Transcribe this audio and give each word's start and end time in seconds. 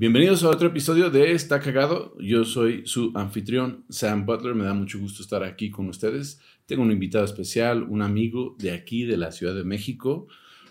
Bienvenidos 0.00 0.42
a 0.44 0.48
otro 0.48 0.68
episodio 0.68 1.10
de 1.10 1.32
Está 1.32 1.60
Cagado. 1.60 2.16
Yo 2.18 2.46
soy 2.46 2.86
su 2.86 3.12
anfitrión, 3.14 3.84
Sam 3.90 4.24
Butler. 4.24 4.54
Me 4.54 4.64
da 4.64 4.72
mucho 4.72 4.98
gusto 4.98 5.22
estar 5.22 5.44
aquí 5.44 5.68
con 5.68 5.90
ustedes. 5.90 6.40
Tengo 6.64 6.80
un 6.80 6.90
invitado 6.90 7.22
especial, 7.22 7.82
un 7.82 8.00
amigo 8.00 8.56
de 8.58 8.72
aquí, 8.72 9.04
de 9.04 9.18
la 9.18 9.30
Ciudad 9.30 9.54
de 9.54 9.62
México, 9.62 10.26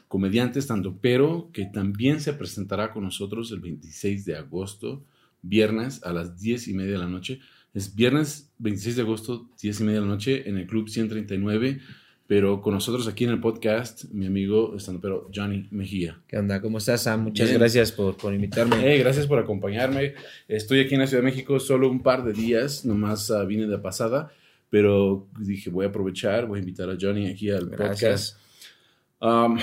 comediante 0.08 0.60
pero 1.00 1.52
que 1.54 1.66
también 1.66 2.22
se 2.22 2.34
presentará 2.34 2.92
con 2.92 3.04
nosotros 3.04 3.52
el 3.52 3.60
26 3.60 4.26
de 4.26 4.36
agosto, 4.36 5.06
viernes 5.44 6.02
a 6.04 6.12
las 6.12 6.40
10 6.40 6.68
y 6.68 6.74
media 6.74 6.94
de 6.94 6.98
la 6.98 7.08
noche. 7.08 7.40
Es 7.76 7.94
viernes 7.94 8.52
26 8.58 8.96
de 8.96 9.02
agosto, 9.04 9.48
10 9.62 9.80
y 9.80 9.84
media 9.84 10.00
de 10.00 10.08
la 10.08 10.12
noche, 10.12 10.50
en 10.50 10.58
el 10.58 10.66
Club 10.66 10.90
139 10.90 11.80
pero 12.30 12.62
con 12.62 12.76
nosotros 12.76 13.08
aquí 13.08 13.24
en 13.24 13.32
el 13.32 13.40
podcast, 13.40 14.04
mi 14.12 14.28
amigo 14.28 14.76
estando 14.78 15.02
pero 15.02 15.32
Johnny 15.34 15.68
Mejía. 15.72 16.22
¿Qué 16.28 16.38
onda? 16.38 16.62
¿Cómo 16.62 16.78
estás, 16.78 17.02
Sam? 17.02 17.24
Muchas 17.24 17.52
gracias 17.52 17.92
por, 17.92 18.16
por 18.18 18.32
invitarme. 18.36 18.76
Hey, 18.84 19.00
gracias 19.00 19.26
por 19.26 19.40
acompañarme. 19.40 20.14
Estoy 20.48 20.82
aquí 20.82 20.94
en 20.94 21.00
la 21.00 21.08
Ciudad 21.08 21.24
de 21.24 21.28
México 21.28 21.60
solo 21.60 21.90
un 21.90 22.04
par 22.04 22.24
de 22.24 22.34
días, 22.34 22.86
nomás 22.86 23.32
uh, 23.32 23.48
vine 23.48 23.66
de 23.66 23.80
pasada, 23.80 24.32
pero 24.70 25.28
dije 25.40 25.72
voy 25.72 25.88
a 25.88 25.90
aprovechar, 25.90 26.46
voy 26.46 26.60
a 26.60 26.62
invitar 26.62 26.88
a 26.92 26.98
Johnny 27.02 27.32
aquí 27.32 27.50
al 27.50 27.68
podcast. 27.72 28.38
Um, 29.20 29.58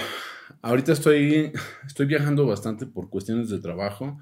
ahorita 0.61 0.91
estoy, 0.91 1.53
estoy 1.87 2.07
viajando 2.07 2.49
bastante 2.49 2.85
por 2.85 3.11
cuestiones 3.11 3.49
de 3.49 3.61
trabajo 3.61 4.19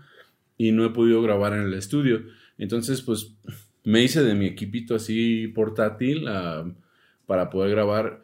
y 0.58 0.70
no 0.70 0.84
he 0.84 0.91
podido 0.91 1.22
grabar 1.22 1.54
en 1.54 1.62
el 1.62 1.72
estudio. 1.72 2.24
Entonces, 2.58 3.00
pues 3.00 3.32
me 3.84 4.02
hice 4.02 4.22
de 4.22 4.34
mi 4.34 4.44
equipito 4.44 4.94
así 4.94 5.48
portátil 5.48 6.28
uh, 6.28 6.70
para 7.24 7.48
poder 7.48 7.70
grabar 7.70 8.22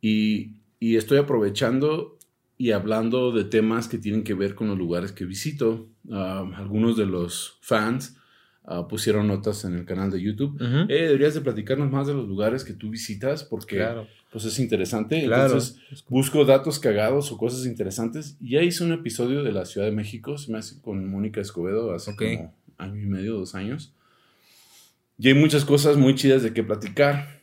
y, 0.00 0.56
estoy 0.80 1.18
aprovechando 1.18 2.18
y 2.56 2.72
hablando 2.72 3.32
de 3.32 3.44
temas 3.44 3.88
que 3.88 3.98
tienen 3.98 4.22
que 4.22 4.34
ver 4.34 4.54
con 4.54 4.68
los 4.68 4.78
lugares 4.78 5.12
que 5.12 5.24
visito. 5.24 5.88
Ah, 6.10 6.48
algunos 6.56 6.96
de 6.96 7.06
los 7.06 7.58
fans 7.60 8.16
ah, 8.64 8.86
pusieron 8.88 9.28
notas 9.28 9.64
en 9.64 9.74
el 9.74 9.84
canal 9.84 10.10
de 10.10 10.20
YouTube. 10.20 10.58
eh, 10.88 11.02
deberías 11.02 11.34
de 11.34 11.40
platicarnos 11.40 11.90
más 11.90 12.06
de 12.06 12.14
los 12.14 12.28
lugares 12.28 12.64
que 12.64 12.72
tú 12.72 12.90
visitas 12.90 13.44
porque 13.44 13.86
pues 14.30 14.44
es 14.44 14.58
interesante. 14.58 15.22
Entonces 15.22 15.78
busco 16.08 16.44
datos 16.44 16.78
cagados 16.78 17.32
o 17.32 17.38
cosas 17.38 17.66
interesantes. 17.66 18.36
Ya 18.40 18.62
hice 18.62 18.84
un 18.84 18.92
episodio 18.92 19.42
de 19.42 19.52
la 19.52 19.64
Ciudad 19.64 19.86
de 19.86 19.92
México, 19.92 20.38
se 20.38 20.52
me 20.52 20.58
hace 20.58 20.80
con 20.80 21.10
Mónica 21.10 21.40
Escobedo 21.40 21.92
hace 21.92 22.14
como 22.16 22.54
año 22.78 23.00
y 23.00 23.06
medio, 23.06 23.34
dos 23.34 23.54
años. 23.54 23.92
Y 25.18 25.28
hay 25.28 25.34
muchas 25.34 25.66
cosas 25.66 25.96
muy 25.96 26.14
chidas 26.14 26.42
de 26.42 26.54
qué 26.54 26.62
platicar. 26.62 27.39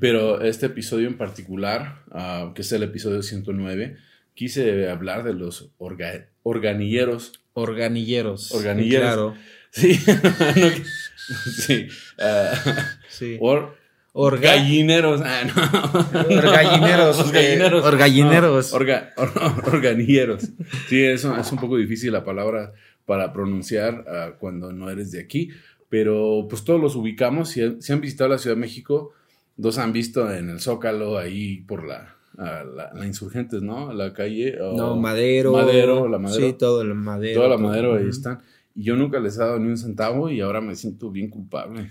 Pero 0.00 0.40
este 0.42 0.66
episodio 0.66 1.08
en 1.08 1.16
particular, 1.16 2.02
ah, 2.10 2.52
que 2.54 2.62
es 2.62 2.72
el 2.72 2.82
episodio 2.82 3.22
109, 3.22 3.96
quise 4.34 4.88
hablar 4.88 5.24
de 5.24 5.34
los 5.34 5.70
organilleros. 5.78 7.40
Organilleros. 7.54 8.52
Organilleros. 8.52 9.04
Claro. 9.04 9.34
Sí. 9.70 9.94
sí. 11.66 11.88
Uh, 12.18 12.80
sí. 13.08 13.36
Or 13.40 13.76
Orgallineros. 14.14 15.22
Ah, 15.24 15.44
no. 15.44 16.36
Orgallineros. 16.36 17.18
Orgallineros. 17.26 17.84
Orgallineros. 17.84 18.72
Orga, 18.74 19.14
organilleros. 19.16 20.50
Sí, 20.88 21.02
eso 21.02 21.36
es 21.36 21.50
un 21.50 21.58
poco 21.58 21.78
difícil 21.78 22.12
la 22.12 22.24
palabra 22.24 22.72
para 23.06 23.32
pronunciar 23.32 24.04
uh, 24.06 24.38
cuando 24.38 24.72
no 24.72 24.90
eres 24.90 25.10
de 25.12 25.20
aquí. 25.20 25.50
Pero 25.88 26.46
pues 26.48 26.64
todos 26.64 26.80
los 26.80 26.94
ubicamos. 26.94 27.50
Si, 27.50 27.80
si 27.80 27.92
han 27.92 28.00
visitado 28.00 28.30
la 28.30 28.38
Ciudad 28.38 28.56
de 28.56 28.60
México, 28.60 29.12
dos 29.56 29.78
han 29.78 29.92
visto 29.92 30.32
en 30.32 30.50
el 30.50 30.60
Zócalo 30.60 31.18
ahí 31.18 31.62
por 31.62 31.86
la, 31.86 32.16
la, 32.36 33.06
Insurgentes, 33.06 33.62
¿no? 33.62 33.92
La 33.92 34.12
calle. 34.12 34.56
no, 34.58 34.96
Madero. 34.96 35.52
Madero, 35.52 36.08
la 36.08 36.18
Madero. 36.18 36.46
Sí, 36.46 36.54
todo 36.58 36.82
el 36.82 36.94
Madero. 36.94 37.40
Toda 37.42 37.48
la 37.48 37.58
Madero, 37.58 37.96
ahí 37.96 38.08
están. 38.08 38.40
Y 38.74 38.84
yo 38.84 38.96
nunca 38.96 39.20
les 39.20 39.36
he 39.36 39.40
dado 39.40 39.58
ni 39.58 39.68
un 39.68 39.76
centavo 39.76 40.30
y 40.30 40.40
ahora 40.40 40.60
me 40.60 40.74
siento 40.74 41.10
bien 41.10 41.28
culpable. 41.28 41.90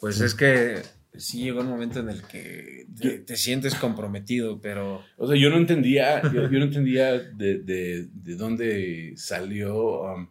Pues 0.00 0.20
es 0.20 0.34
que 0.34 0.82
sí 1.16 1.42
llegó 1.42 1.60
un 1.60 1.68
momento 1.68 2.00
en 2.00 2.10
el 2.10 2.22
que 2.22 2.86
te, 3.26 3.36
sientes 3.36 3.74
comprometido, 3.74 4.60
pero... 4.60 5.02
O 5.16 5.26
sea, 5.26 5.36
yo 5.36 5.50
no 5.50 5.56
entendía, 5.56 6.22
yo, 6.32 6.48
no 6.48 6.64
entendía 6.64 7.12
de, 7.18 7.58
de, 7.58 8.08
de 8.12 8.36
dónde 8.36 9.14
salió... 9.16 10.02
Um, 10.02 10.28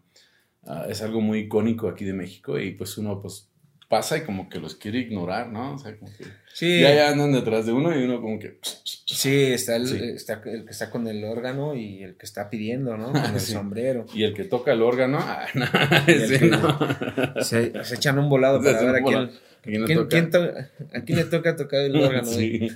ah, 0.66 0.86
es 0.90 1.02
algo 1.02 1.22
muy 1.22 1.40
icónico 1.40 1.88
aquí 1.90 2.06
de 2.06 2.14
México 2.14 2.60
y 2.60 2.72
pues 2.72 2.98
uno 2.98 3.22
pues 3.22 3.53
pasa 3.94 4.18
y 4.18 4.22
como 4.22 4.50
que 4.50 4.60
los 4.60 4.74
quiere 4.74 4.98
ignorar, 4.98 5.52
¿no? 5.52 5.76
O 5.76 5.78
sea, 5.78 5.96
como 5.96 6.12
que 6.18 6.24
sí. 6.52 6.82
ya, 6.82 7.10
andan 7.10 7.32
detrás 7.32 7.68
de 7.68 7.74
uno 7.74 7.96
y 7.96 8.04
uno 8.04 8.20
como 8.22 8.40
que... 8.40 8.58
Sí, 8.64 9.54
está 9.54 9.76
el, 9.76 10.16
Está 10.16 10.42
el 10.46 10.66
que 10.66 10.72
está 10.72 10.90
con 10.90 11.08
el 11.08 11.24
órgano 11.24 11.76
y 11.76 12.02
el 12.02 12.16
que 12.16 12.26
está 12.26 12.50
pidiendo, 12.50 12.98
¿no? 12.98 13.12
Con 13.12 13.36
el 13.36 13.40
sombrero. 13.40 14.08
Y 14.12 14.24
el 14.24 14.34
que 14.34 14.46
toca 14.46 14.74
el 14.74 14.82
órgano, 14.82 15.20
ah, 15.22 15.46
no, 15.54 17.44
Se, 17.44 17.72
echan 17.94 18.18
un 18.18 18.30
volado 18.30 18.64
para 18.64 18.82
ver 18.82 18.96
a 18.96 19.04
quién, 19.04 19.20
¿A 19.20 21.02
quién, 21.02 21.18
le 21.20 21.26
toca 21.26 21.56
tocar 21.56 21.82
el 21.82 21.96
órgano. 21.96 22.26
sí, 22.32 22.68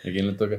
a 0.00 0.10
quién 0.10 0.26
le 0.26 0.32
toca. 0.32 0.58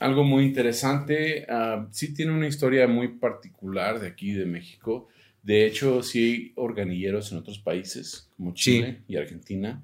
algo 0.00 0.24
muy 0.24 0.44
interesante, 0.44 1.46
sí 1.90 2.14
tiene 2.14 2.32
una 2.32 2.46
historia 2.46 2.88
muy 2.88 3.08
particular 3.08 4.00
de 4.00 4.08
aquí, 4.08 4.32
de 4.32 4.46
México. 4.46 5.08
De 5.46 5.64
hecho, 5.64 6.02
sí 6.02 6.24
hay 6.24 6.52
organilleros 6.56 7.30
en 7.30 7.38
otros 7.38 7.60
países, 7.60 8.28
como 8.36 8.52
Chile 8.52 9.02
y 9.06 9.16
Argentina, 9.16 9.80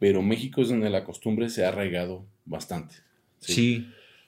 pero 0.00 0.22
México 0.22 0.60
es 0.60 0.70
donde 0.70 0.90
la 0.90 1.04
costumbre 1.04 1.50
se 1.50 1.64
ha 1.64 1.68
arraigado 1.68 2.26
bastante. 2.44 2.96
Sí. 3.38 3.86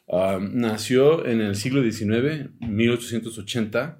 nació 0.08 1.26
en 1.26 1.40
el 1.40 1.56
siglo 1.56 1.82
XIX, 1.82 2.50
1880. 2.60 3.98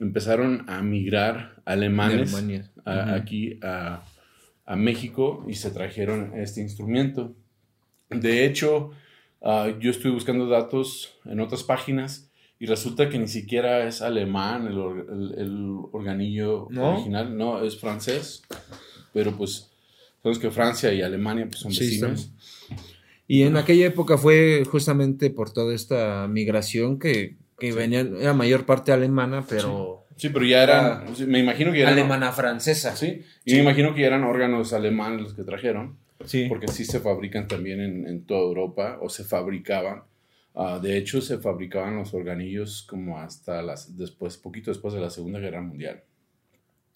Empezaron 0.00 0.64
a 0.70 0.80
migrar 0.80 1.60
alemanes 1.66 2.34
aquí 2.86 3.58
a, 3.60 4.02
México 4.76 5.44
y 5.48 5.54
se 5.54 5.70
trajeron 5.70 6.32
este 6.34 6.62
instrumento. 6.62 7.36
De 8.08 8.46
hecho, 8.46 8.92
ah, 9.42 9.68
yo 9.78 9.90
estoy 9.90 10.12
buscando 10.12 10.46
datos 10.46 11.18
en 11.26 11.40
otras 11.40 11.62
páginas 11.62 12.29
y 12.62 12.66
resulta 12.66 13.08
que 13.08 13.18
ni 13.18 13.26
siquiera 13.26 13.88
es 13.88 14.02
alemán 14.02 14.66
el, 14.66 15.34
el, 15.38 15.78
organillo 15.92 16.66
original, 16.66 17.34
no, 17.34 17.64
es 17.64 17.80
francés. 17.80 18.42
Pero 19.14 19.34
pues, 19.34 19.70
sabes 20.22 20.38
que 20.38 20.50
Francia 20.50 20.92
y 20.92 21.00
Alemania 21.00 21.46
pues, 21.48 21.60
son 21.60 21.70
vecinos. 21.70 22.30
y 23.26 23.44
en 23.44 23.56
aquella 23.56 23.86
época 23.86 24.18
fue 24.18 24.64
justamente 24.70 25.30
por 25.30 25.50
toda 25.50 25.74
esta 25.74 26.28
migración 26.28 26.98
que, 26.98 27.36
que 27.58 27.72
venían, 27.72 28.14
era 28.16 28.34
mayor 28.34 28.66
parte 28.66 28.92
alemana, 28.92 29.46
pero... 29.48 30.04
Sí, 30.16 30.28
pero 30.28 30.44
ya 30.44 30.62
eran, 30.62 31.04
me 31.28 31.38
imagino 31.38 31.72
que 31.72 31.80
eran... 31.80 31.94
Alemana 31.94 32.30
francesa. 32.30 32.94
Sí, 32.94 33.22
y 33.46 33.54
me 33.54 33.60
imagino 33.60 33.94
que 33.94 34.02
ya 34.02 34.08
eran 34.08 34.24
órganos 34.24 34.74
alemanes 34.74 35.22
los 35.22 35.32
que 35.32 35.44
trajeron. 35.44 35.96
Sí. 36.26 36.44
Porque 36.46 36.68
sí 36.68 36.84
se 36.84 37.00
fabrican 37.00 37.48
también 37.48 37.80
en, 37.80 38.06
en 38.06 38.26
toda 38.26 38.42
Europa, 38.42 38.98
o 39.00 39.08
se 39.08 39.24
fabricaban. 39.24 40.02
Ah, 40.54 40.80
de 40.82 40.96
hecho, 40.96 41.20
se 41.20 41.38
fabricaban 41.38 41.96
los 41.96 42.12
organillos 42.12 42.82
como 42.82 43.18
hasta 43.18 43.62
las, 43.62 43.96
después, 43.96 44.36
poquito 44.36 44.70
después 44.70 44.94
de 44.94 45.00
la 45.00 45.10
Segunda 45.10 45.38
Guerra 45.38 45.60
Mundial. 45.60 46.02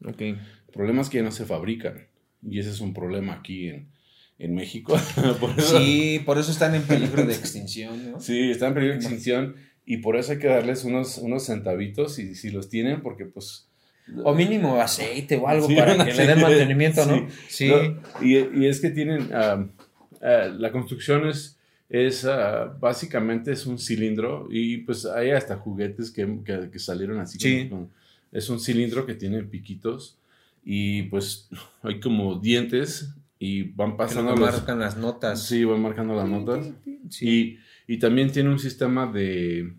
Ok. 0.04 0.20
El 0.20 0.38
problema 0.72 1.03
es 1.03 1.09
que 1.09 1.18
ya 1.18 1.22
no 1.22 1.30
se 1.30 1.47
fabrican. 1.47 2.09
Y 2.42 2.59
ese 2.59 2.71
es 2.71 2.80
un 2.80 2.92
problema 2.92 3.34
aquí 3.34 3.68
en, 3.68 3.91
en 4.39 4.54
México. 4.54 4.98
Sí, 5.59 6.21
por 6.27 6.39
eso 6.39 6.51
están 6.51 6.74
en 6.74 6.83
peligro 6.83 7.24
de 7.24 7.34
extinción, 7.34 8.12
¿no? 8.12 8.21
Sí, 8.21 8.51
están 8.51 8.68
en 8.68 8.74
peligro 8.74 8.95
de 8.95 9.01
extinción. 9.01 9.57
Y 9.86 9.98
por 9.98 10.16
eso 10.16 10.33
hay 10.33 10.39
que 10.39 10.48
darles 10.48 10.84
unos, 10.84 11.18
unos 11.18 11.45
centavitos, 11.47 12.18
y 12.18 12.34
si 12.34 12.50
los 12.50 12.68
tienen, 12.68 13.03
porque 13.03 13.27
pues... 13.27 13.68
O 14.22 14.34
mínimo 14.34 14.80
aceite 14.80 15.36
o 15.36 15.48
algo 15.48 15.68
para 15.68 15.97
que 16.04 16.12
le 16.12 16.27
den 16.27 16.41
mantenimiento, 16.41 17.07
¿no? 17.07 17.27
Sí. 17.48 17.72
y, 18.21 18.36
y, 18.36 18.66
es 18.66 18.80
que 18.80 18.91
tienen... 18.91 19.30
Ah, 19.33 19.66
la 20.21 20.72
construcción 20.72 21.28
es 21.28 21.59
es 21.95 22.25
ah, 22.25 22.77
básicamente 22.81 23.53
es 23.53 23.67
un 23.67 23.79
cilindro 23.79 24.49
y 24.51 24.79
pues 24.79 25.07
hay 25.07 25.31
hasta 25.31 25.57
juguetes 25.57 26.11
que, 26.11 26.41
que, 26.45 26.79
salieron 26.81 27.21
así. 27.21 27.39
Sí. 27.39 27.71
es 28.33 28.49
un 28.49 28.59
cilindro 28.59 29.07
que 29.07 29.15
tiene 29.15 29.45
piquitos 29.45 30.19
y 30.65 31.05
pues 31.05 31.49
hay 31.83 32.01
como 32.01 32.41
dientes 32.41 33.15
y 33.39 33.63
van 33.63 33.97
pasando. 33.97 34.35
Que 34.35 34.41
marcan 34.41 34.81
las 34.81 34.97
notas. 34.97 35.47
Sí, 35.47 35.65
van 35.65 35.83
marcando 35.83 36.17
las 36.17 36.29
notas. 36.29 36.67
Sí. 37.11 37.61
Y, 37.87 37.95
y, 37.95 37.99
también 37.99 38.33
tiene 38.33 38.51
un 38.51 38.59
sistema 38.59 39.07
de, 39.07 39.75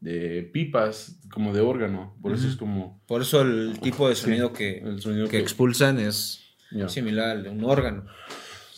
de 0.00 0.42
pipas 0.52 1.20
como 1.30 1.52
de 1.52 1.60
órgano. 1.60 2.16
Por 2.20 2.32
eso 2.32 2.48
es 2.48 2.56
como... 2.56 3.00
Por 3.06 3.22
eso 3.22 3.42
el 3.42 3.78
tipo 3.80 4.08
de 4.08 4.16
sonido, 4.16 4.52
que, 4.52 4.78
el 4.78 5.00
sonido 5.00 5.28
que, 5.28 5.38
expulsan 5.38 6.00
es 6.00 6.40
similar 6.88 7.30
al 7.30 7.42
de 7.44 7.50
un 7.50 7.62
órgano. 7.64 8.06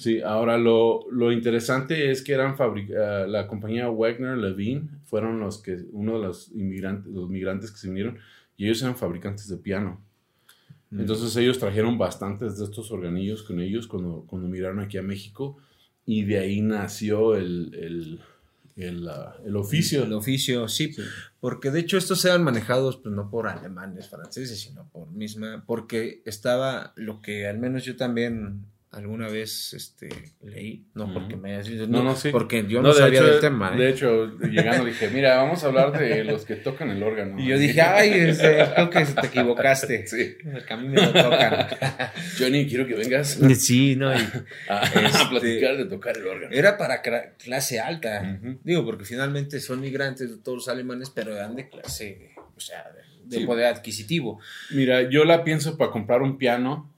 Sí, 0.05 0.21
ahora 0.21 0.59
lo, 0.59 1.07
lo 1.11 1.33
interesante 1.33 2.11
es 2.11 2.21
que 2.23 2.35
eran 2.35 2.57
fabric- 2.59 2.93
la 3.27 3.47
compañía 3.47 3.89
Wagner 3.89 4.37
Levine 4.37 4.83
fueron 5.07 5.41
los 5.41 5.63
que, 5.63 5.79
uno 5.93 6.19
de 6.19 6.27
los 6.27 6.51
inmigrantes, 6.53 7.11
los 7.11 7.31
migrantes 7.31 7.71
que 7.71 7.79
se 7.79 7.89
vinieron, 7.89 8.19
y 8.59 8.67
ellos 8.67 8.83
eran 8.83 8.97
fabricantes 8.97 9.49
de 9.49 9.57
piano. 9.57 9.99
Mm. 10.91 11.01
Entonces 11.01 11.35
ellos 11.37 11.59
trajeron 11.59 11.97
bastantes 11.97 12.59
de 12.59 12.65
estos 12.67 12.91
organillos 12.93 13.43
con 13.43 13.61
ellos 13.61 13.87
cuando, 13.87 14.25
cuando 14.29 14.47
migraron 14.47 14.81
aquí 14.81 14.99
a 14.99 15.03
México, 15.03 15.57
y 16.05 16.25
de 16.25 16.39
ahí 16.39 16.61
nació 16.61 17.35
el, 17.35 17.75
el, 17.75 18.21
el, 18.77 19.09
el 19.47 19.57
oficio. 19.57 20.05
El 20.05 20.13
oficio, 20.13 20.69
sí, 20.69 20.93
Sí. 20.93 21.03
porque 21.41 21.71
de 21.71 21.81
hecho 21.81 21.97
estos 21.97 22.23
eran 22.27 22.45
manejados 22.45 22.99
pues 22.99 23.15
no 23.15 23.31
por 23.31 23.49
alemanes, 23.49 24.11
franceses, 24.11 24.61
sino 24.61 24.87
por 24.93 25.11
misma, 25.13 25.65
porque 25.67 26.21
estaba 26.27 26.93
lo 26.97 27.23
que 27.23 27.47
al 27.47 27.59
menos 27.59 27.85
yo 27.85 27.97
también 27.97 28.67
alguna 28.95 29.29
vez 29.29 29.73
este, 29.75 30.09
leí, 30.43 30.87
no 30.95 31.13
porque 31.13 31.37
me 31.37 31.57
No, 31.59 31.87
no, 31.89 32.03
no, 32.05 32.17
sí. 32.17 32.31
porque 32.31 32.65
yo 32.69 32.81
no, 32.81 32.89
de 32.95 33.01
sabía 33.01 33.21
hecho, 33.21 33.31
del 33.31 33.41
tema. 33.41 33.73
¿eh? 33.75 33.79
De 33.79 33.91
hecho, 33.91 34.39
llegando 34.39 34.85
dije, 34.85 35.11
mira, 35.11 35.37
vamos 35.37 35.65
a 35.65 35.67
hablar 35.67 35.99
de 35.99 36.25
los 36.25 36.45
que 36.45 36.55
tocan 36.57 36.91
el 36.91 37.03
órgano. 37.03 37.39
y 37.41 37.47
yo 37.49 37.59
dije, 37.59 37.81
ay, 37.83 38.11
este, 38.11 38.65
creo 38.75 38.91
que 38.91 39.05
te 39.05 39.27
equivocaste. 39.27 40.07
Sí. 40.15 40.37
El 40.45 40.65
camino 40.65 40.95
lo 41.03 41.13
tocan. 41.13 41.67
Johnny, 42.39 42.67
quiero 42.69 42.87
que 42.87 42.95
vengas 42.95 43.39
Sí, 43.59 43.97
no, 43.97 44.13
y 44.15 44.19
a, 44.69 44.81
a 44.83 44.85
Este- 44.85 45.27
platicar 45.31 45.77
de 45.77 45.85
tocar 45.87 46.17
el 46.17 46.27
órgano. 46.27 46.55
era 46.55 46.77
para 46.79 47.03
clase 47.03 47.81
alta. 47.81 48.39
Digo, 48.63 48.85
porque 48.85 49.05
finalmente 49.05 49.61
son 49.61 49.81
migrantes 49.81 50.31
de 50.31 50.37
todos 50.39 50.59
los 50.59 50.69
alemanes, 50.69 51.11
pero 51.11 51.35
eran 51.37 51.57
de 51.57 51.69
clase, 51.69 52.31
o 52.57 52.61
sea, 52.61 52.85
de, 52.93 53.03
de 53.25 53.39
Sí. 53.41 53.47
poder 53.47 53.67
adquisitivo. 53.67 54.41
Mira, 54.71 55.03
yo 55.09 55.25
la 55.25 55.43
pienso 55.43 55.77
para 55.77 55.91
comprar 55.91 56.23
un 56.23 56.39
piano, 56.39 56.94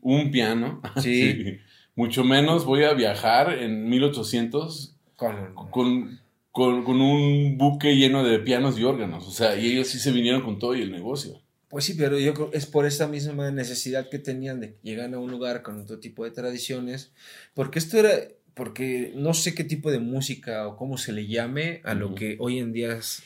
un 0.00 0.30
piano. 0.30 0.80
Sí. 1.00 1.58
Mucho 1.96 2.24
menos 2.24 2.64
voy 2.64 2.82
a 2.84 2.92
viajar 2.92 3.52
en 3.62 3.88
1800 3.88 4.96
Con, 5.16 5.54
con, 5.70 6.20
con, 6.50 6.82
con 6.84 7.00
un 7.00 7.56
buque 7.56 7.94
lleno 7.96 8.24
de 8.24 8.40
pianos 8.40 8.78
y 8.78 8.84
órganos. 8.84 9.26
O 9.28 9.30
sea, 9.30 9.56
y 9.56 9.66
ellos 9.72 9.88
sí 9.88 9.98
se 10.00 10.10
vinieron 10.10 10.42
con 10.42 10.58
todo 10.58 10.74
y 10.74 10.82
el 10.82 10.90
negocio. 10.90 11.40
Pues 11.68 11.84
sí, 11.84 11.94
pero 11.94 12.18
yo 12.18 12.34
creo 12.34 12.50
que 12.50 12.58
es 12.58 12.66
por 12.66 12.84
esa 12.86 13.06
misma 13.08 13.50
necesidad 13.50 14.08
que 14.08 14.18
tenían 14.18 14.60
de 14.60 14.76
llegar 14.82 15.12
a 15.14 15.18
un 15.18 15.30
lugar 15.30 15.62
con 15.62 15.80
otro 15.80 15.98
tipo 15.98 16.24
de 16.24 16.30
tradiciones, 16.32 17.12
porque 17.54 17.78
esto 17.80 17.98
era, 17.98 18.10
porque 18.54 19.12
no 19.16 19.34
sé 19.34 19.54
qué 19.54 19.64
tipo 19.64 19.90
de 19.90 19.98
música 19.98 20.68
o 20.68 20.76
cómo 20.76 20.98
se 20.98 21.12
le 21.12 21.26
llame 21.26 21.80
a 21.84 21.94
lo 21.94 22.14
que 22.14 22.36
hoy 22.38 22.58
en 22.60 22.72
día 22.72 22.92
es- 22.92 23.22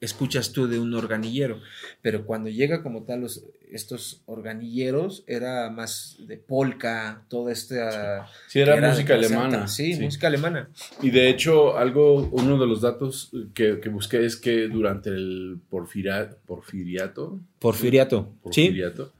escuchas 0.00 0.52
tú 0.52 0.66
de 0.68 0.78
un 0.78 0.92
organillero, 0.94 1.60
pero 2.02 2.26
cuando 2.26 2.50
llega 2.50 2.82
como 2.82 3.04
tal 3.04 3.22
los, 3.22 3.44
estos 3.70 4.20
organilleros 4.26 5.24
era 5.26 5.70
más 5.70 6.16
de 6.20 6.36
polka, 6.36 7.24
toda 7.28 7.52
esta... 7.52 8.26
Sí, 8.48 8.60
era, 8.60 8.76
música 8.90 9.14
alemana. 9.14 9.66
Sí, 9.68 9.98
música 10.00 10.26
alemana. 10.26 10.68
Y 11.02 11.10
de 11.10 11.28
hecho, 11.30 11.76
algo, 11.78 12.28
uno 12.32 12.58
de 12.58 12.66
los 12.66 12.82
datos 12.82 13.30
que, 13.54 13.80
que 13.80 13.88
busqué 13.88 14.24
es 14.24 14.36
que 14.36 14.68
durante 14.68 15.10
el 15.10 15.58
porfiria- 15.70 16.36
porfiriato, 16.46 17.40
Porfiriato. 17.58 18.28
Sí. 18.50 18.66
porfiriato, 18.66 19.12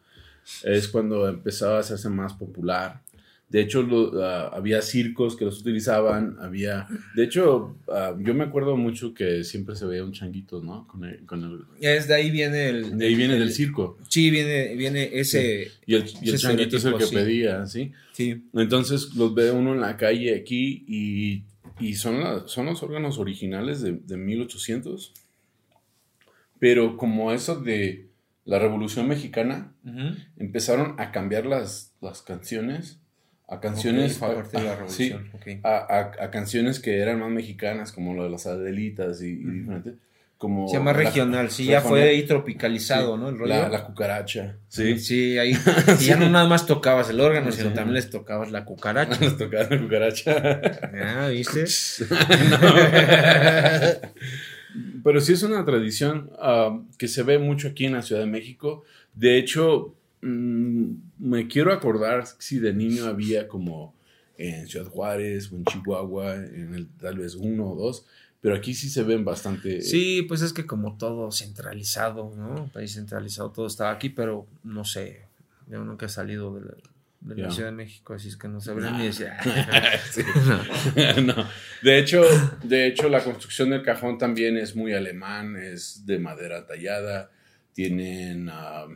es 0.63 0.89
cuando 0.89 1.27
empezaba 1.29 1.79
a 1.79 1.81
hacerse 1.81 2.09
más 2.09 2.35
popular. 2.35 3.01
De 3.49 3.61
hecho, 3.61 3.83
lo- 3.83 4.25
ah, 4.25 4.49
había 4.53 4.83
circos 4.83 5.37
que 5.37 5.45
los 5.45 5.61
utilizaban, 5.61 6.37
había... 6.41 6.89
De 7.15 7.23
hecho, 7.23 7.77
ah, 7.89 8.17
yo 8.19 8.35
me 8.35 8.43
acuerdo 8.43 8.77
mucho 8.77 9.15
que 9.15 9.45
siempre 9.45 9.77
se 9.77 9.87
veía 9.87 10.03
un 10.05 10.11
changuito, 10.13 10.61
¿no? 10.63 10.87
Con 10.89 11.05
el, 11.05 11.25
con 11.27 11.45
el- 11.45 11.61
Es 11.81 12.09
de 12.09 12.15
ahí 12.15 12.31
viene 12.33 12.69
el... 12.71 12.99
de 12.99 13.07
ahí 13.07 13.15
viene 13.15 13.35
el- 13.35 13.41
del 13.41 13.53
circo. 13.53 13.99
Sí, 14.09 14.31
viene, 14.31 14.75
viene 14.75 15.11
ese... 15.13 15.71
Y 15.87 15.95
el, 15.95 16.05
y 16.23 16.29
el 16.29 16.35
Ese 16.35 16.39
changuito 16.39 16.77
es 16.77 16.85
el 16.87 16.97
que 16.97 17.05
sí. 17.07 17.15
pedía, 17.15 17.67
¿sí? 17.67 17.93
Sí. 18.13 18.43
Entonces 18.53 19.15
los 19.15 19.33
ve 19.35 19.53
uno 19.53 19.75
en 19.75 19.81
la 19.81 19.97
calle 19.97 20.35
aquí 20.35 20.85
y, 20.89 21.45
y 21.79 21.95
son, 21.95 22.19
la- 22.21 22.49
son 22.49 22.67
los 22.67 22.83
órganos 22.83 23.19
originales 23.19 23.81
de, 23.81 23.93
de 23.93 24.17
1800. 24.17 25.13
Pero 26.59 26.97
como 26.97 27.33
eso 27.33 27.61
de 27.61 28.07
la 28.45 28.59
Revolución 28.59 29.07
Mexicana, 29.09 29.73
empezaron 30.37 30.95
a 30.99 31.13
cambiar 31.13 31.47
las, 31.47 31.93
las 32.01 32.23
canciones 32.23 32.99
a 33.49 33.61
canciones, 33.61 34.15
Ok, 34.15 34.19
fue 34.19 34.29
a 34.29 34.35
partir 34.35 34.61
de 34.61 34.67
la 34.67 34.73
a- 34.73 34.89
sí, 34.89 35.15
a, 35.63 35.69
a- 35.69 36.25
a 36.25 36.31
canciones 36.31 36.81
que 36.81 36.99
eran 36.99 37.21
más 37.21 37.31
mexicanas, 37.31 37.93
como 37.93 38.15
lo 38.15 38.25
de 38.25 38.31
las 38.31 38.47
Adelitas 38.47 39.23
y, 39.23 39.29
y 39.33 39.37
diferentes. 39.45 39.95
Como 40.39 40.69
Se 40.69 40.75
llama 40.77 40.93
la- 40.93 40.99
regional, 40.99 41.51
sí, 41.51 41.65
ya 41.65 41.81
fue 41.81 42.03
ahí 42.03 42.25
tropicalizado, 42.25 43.15
sí, 43.17 43.23
¿no? 43.23 43.31
El 43.31 43.39
rollo. 43.39 43.55
La, 43.55 43.69
la 43.71 43.85
cucaracha. 43.87 44.57
Sí. 44.69 44.99
Sí, 44.99 45.39
ahí. 45.39 45.57
Y 46.01 46.05
ya 46.05 46.17
no 46.17 46.29
nada 46.29 46.47
más 46.47 46.67
tocabas 46.67 47.09
el 47.09 47.21
órgano, 47.21 47.51
sino 47.53 47.73
también 47.73 47.95
les 47.95 48.11
tocabas 48.11 48.51
la 48.53 48.65
cucaracha. 48.67 49.19
Nos 49.19 49.39
tocaba 49.39 49.67
la 49.71 49.81
cucaracha. 49.81 50.61
Ah, 50.95 51.29
¿viste? 51.29 51.65
Pero 55.05 55.21
sí 55.21 55.33
es 55.33 55.43
una 55.43 55.65
tradición 55.65 56.31
ah, 56.39 56.79
que 56.99 57.09
se 57.09 57.23
ve 57.23 57.39
mucho 57.39 57.69
aquí 57.69 57.87
en 57.87 57.95
la 57.95 58.03
Ciudad 58.03 58.21
de 58.21 58.27
México. 58.27 58.85
De 59.15 59.39
hecho, 59.39 59.95
mm, 60.27 60.97
me 61.19 61.47
quiero 61.49 61.73
acordar 61.73 62.25
si 62.39 62.59
de 62.59 62.73
niño 62.73 63.07
había 63.07 63.49
como 63.49 63.95
en 64.39 64.67
Ciudad 64.67 64.87
Juárez 64.87 65.51
o 65.53 65.57
en 65.57 65.65
Chihuahua, 65.65 66.35
en 66.37 66.75
el, 66.75 66.89
tal 66.89 67.19
vez 67.19 67.35
uno 67.35 67.71
o 67.71 67.75
dos, 67.77 68.05
pero 68.41 68.55
aquí 68.55 68.75
sí 68.75 68.89
se 68.91 69.03
ven 69.03 69.25
bastante. 69.25 69.81
Sí, 69.81 70.23
pues 70.23 70.43
es 70.43 70.53
que 70.53 70.67
como 70.67 70.97
todo 70.99 71.33
centralizado, 71.33 72.33
¿no? 72.37 72.69
País 72.73 72.95
centralizado, 72.95 73.51
todo 73.51 73.67
estaba 73.67 73.91
aquí, 73.93 74.11
pero 74.11 74.47
no 74.63 74.85
sé. 74.85 75.23
Yo 75.69 75.83
nunca 75.85 76.07
he 76.07 76.09
salido 76.09 76.55
de 76.55 76.61
la, 76.67 76.75
de 77.23 77.43
la 77.43 77.49
Ya. 77.49 77.55
Ciudad 77.55 77.71
de 77.71 77.77
México, 77.77 78.15
así 78.15 78.29
es 78.29 78.37
que 78.37 78.47
no 78.47 78.61
sabré 78.61 78.85
Nah. 78.85 78.99
ni 78.99 79.07
decir. 79.07 79.29
Sí. 80.13 80.23
No. 81.25 81.35
De 81.83 81.99
hecho, 81.99 82.23
de 82.63 82.87
hecho, 82.87 83.09
la 83.09 83.25
construcción 83.25 83.71
del 83.71 83.83
cajón 83.83 84.19
también 84.19 84.57
es 84.59 84.77
muy 84.77 84.93
alemán, 84.93 85.57
es 85.57 86.05
de 86.07 86.19
madera 86.19 86.67
tallada, 86.67 87.31
tienen 87.73 88.49
ah, 88.51 88.87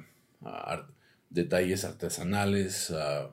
ah, 0.43 0.87
detalles 1.31 1.85
artesanales 1.85 2.91
ah, 2.91 3.31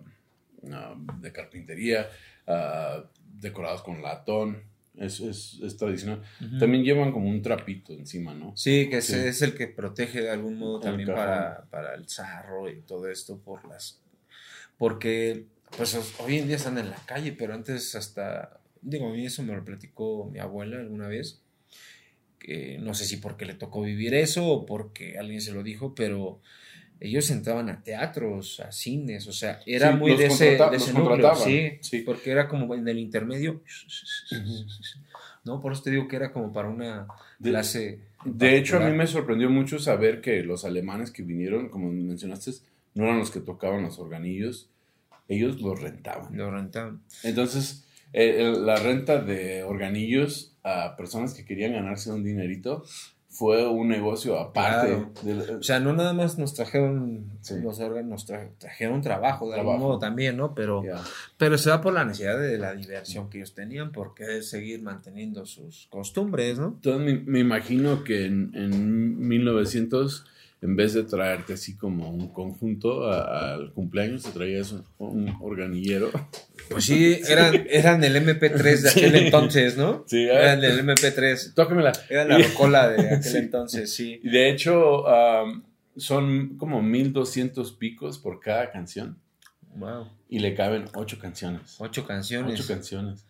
de 1.20 1.32
carpintería, 1.32 2.10
ah, 2.48 3.04
decorados 3.40 3.82
con 3.84 4.02
latón, 4.02 4.64
es, 4.96 5.20
es, 5.20 5.60
es 5.62 5.78
tradicional. 5.78 6.24
También 6.60 6.84
llevan 6.84 7.12
como 7.12 7.30
un 7.30 7.42
trapito 7.42 7.94
encima, 7.94 8.34
¿no? 8.34 8.56
Sí, 8.56 8.90
que 8.90 9.02
Sí. 9.02 9.14
es 9.16 9.42
el 9.44 9.54
que 9.54 9.68
protege 9.68 10.22
de 10.22 10.32
algún 10.32 10.58
modo 10.58 10.80
también 10.80 11.10
para, 11.10 11.66
para 11.70 11.94
el 11.94 12.08
zarro 12.10 12.70
y 12.70 12.82
todo 12.82 13.08
esto 13.10 13.40
por 13.40 13.68
las 13.68 14.02
porque 14.78 15.46
pues 15.76 15.98
hoy 16.20 16.38
en 16.38 16.48
día 16.48 16.56
están 16.56 16.78
en 16.78 16.90
la 16.92 17.04
calle, 17.06 17.32
pero 17.34 17.54
antes 17.54 17.96
hasta 17.96 18.60
digo, 18.82 19.10
a 19.10 19.12
mí 19.12 19.26
eso 19.26 19.44
me 19.44 19.56
lo 19.56 19.66
platicó 19.66 20.30
mi 20.32 20.40
abuela 20.40 20.78
alguna 20.78 21.08
vez. 21.08 21.42
Que 22.40 22.78
no 22.80 22.94
sé 22.94 23.06
si 23.06 23.18
porque 23.18 23.46
le 23.46 23.56
tocó 23.56 23.82
vivir 23.82 24.14
eso 24.14 24.48
o 24.48 24.66
porque 24.66 25.18
alguien 25.18 25.42
se 25.42 25.52
lo 25.52 25.64
dijo, 25.64 25.96
pero 25.96 26.40
ellos 27.00 27.30
entraban 27.32 27.70
a 27.70 27.82
teatros, 27.84 28.60
a 28.60 28.72
cines, 28.72 29.28
o 29.28 29.32
sea, 29.34 29.60
era 29.66 29.92
Sí, 29.92 29.98
muy 29.98 30.12
los 30.12 30.20
de 30.20 30.26
ese, 30.28 30.46
de 30.52 30.58
los 30.58 30.74
ese 30.76 30.94
núcleo, 30.94 31.36
sí, 31.36 31.72
sí. 31.82 32.00
porque 32.02 32.32
era 32.32 32.48
como 32.48 32.74
en 32.76 32.88
el 32.88 32.98
intermedio, 33.00 33.62
¿no? 35.44 35.62
Por 35.62 35.72
eso 35.74 35.84
te 35.84 35.92
digo 35.92 36.08
que 36.08 36.16
era 36.16 36.32
como 36.32 36.52
para 36.52 36.70
una 36.70 37.08
De- 37.40 37.50
clase. 37.52 38.00
De 38.26 38.58
hecho, 38.58 38.78
a 38.78 38.80
mí 38.82 38.96
me 38.96 39.08
sorprendió 39.08 39.50
mucho 39.50 39.80
saber 39.80 40.22
que 40.22 40.44
los 40.44 40.66
alemanes 40.66 41.12
que 41.12 41.24
vinieron, 41.24 41.70
como 41.70 41.90
mencionaste, 41.92 42.52
no 42.96 43.04
eran 43.06 43.20
los 43.20 43.32
que 43.32 43.40
tocaban 43.40 43.84
los 43.84 44.00
organillos, 44.00 44.70
ellos 45.30 45.62
los 45.62 45.80
rentaban. 45.82 46.36
Lo 46.36 46.52
rentaban. 46.52 47.02
Entonces, 47.24 47.86
eh, 48.14 48.36
el- 48.40 48.66
la 48.66 48.76
renta 48.78 49.22
de 49.22 49.64
organillos 49.64 50.56
a 50.64 50.96
personas 50.98 51.34
que 51.34 51.46
querían 51.46 51.74
ganarse 51.74 52.12
un 52.12 52.24
dinerito 52.24 52.84
fue 53.30 53.68
un 53.68 53.88
negocio 53.90 54.40
aparte. 54.40 54.88
Claro. 54.88 55.12
del- 55.22 55.58
O 55.58 55.64
sea, 55.64 55.80
no 55.80 55.94
nada 55.94 56.14
más 56.14 56.38
nos 56.40 56.54
trajeron 56.54 57.26
Sí. 57.42 57.56
los 57.62 57.80
órganos, 57.80 58.10
nos 58.10 58.28
tra- 58.30 58.50
trajeron 58.58 59.02
trabajo 59.02 59.50
de 59.52 59.60
algún 59.60 59.80
modo 59.80 60.00
también, 60.00 60.38
¿no? 60.38 60.56
Pero, 60.56 60.82
pero 61.38 61.58
se 61.58 61.70
da 61.70 61.82
por 61.82 61.94
la 61.94 62.04
necesidad 62.06 62.40
de 62.40 62.58
la 62.58 62.74
diversión 62.74 63.30
que 63.30 63.38
ellos 63.40 63.54
tenían, 63.54 63.92
porque 63.92 64.42
seguir 64.42 64.82
manteniendo 64.82 65.46
sus 65.46 65.88
costumbres, 65.92 66.58
¿no? 66.58 66.68
Entonces, 66.76 67.02
me, 67.06 67.20
me 67.32 67.40
imagino 67.40 68.04
que 68.04 68.26
en, 68.26 68.52
en 68.56 69.28
1900, 69.28 70.26
en 70.62 70.76
vez 70.76 70.94
de 70.94 71.04
traerte 71.04 71.54
así 71.54 71.76
como 71.78 72.10
un 72.10 72.30
conjunto 72.34 73.10
al 73.12 73.72
cumpleaños, 73.74 74.24
te 74.24 74.32
traías 74.32 74.72
un, 74.72 74.84
un 74.98 75.38
organillero. 75.42 76.10
Pues 76.70 76.86
sí, 76.86 77.20
eran, 77.30 77.66
eran 77.70 78.04
el 78.04 78.16
MP3 78.16 78.82
de 78.82 78.90
aquel 78.90 79.12
Sí. 79.12 79.18
entonces, 79.26 79.78
¿no? 79.78 80.04
Sí, 80.08 80.18
¿eh? 80.24 80.32
Eran 80.34 80.60
del 80.62 80.80
MP3. 80.86 81.54
Tóquemela. 81.54 81.92
Era 82.10 82.26
la 82.26 82.38
rocola 82.40 82.90
de 82.90 83.02
aquel 83.16 83.24
Sí. 83.24 83.38
entonces, 83.38 83.94
sí. 83.94 84.20
Y 84.24 84.30
de 84.30 84.50
hecho, 84.50 85.08
am, 85.08 85.64
son 85.96 86.58
como 86.58 86.82
1200 86.82 87.72
picos 87.74 88.18
por 88.20 88.40
cada 88.40 88.72
canción 88.72 89.18
Wow. 89.76 90.10
y 90.28 90.40
le 90.40 90.56
caben 90.56 90.86
ocho 90.96 91.20
canciones. 91.20 91.76
Ocho 91.80 92.06
canciones. 92.06 92.60
Ocho 92.60 92.68
canciones. 92.68 93.26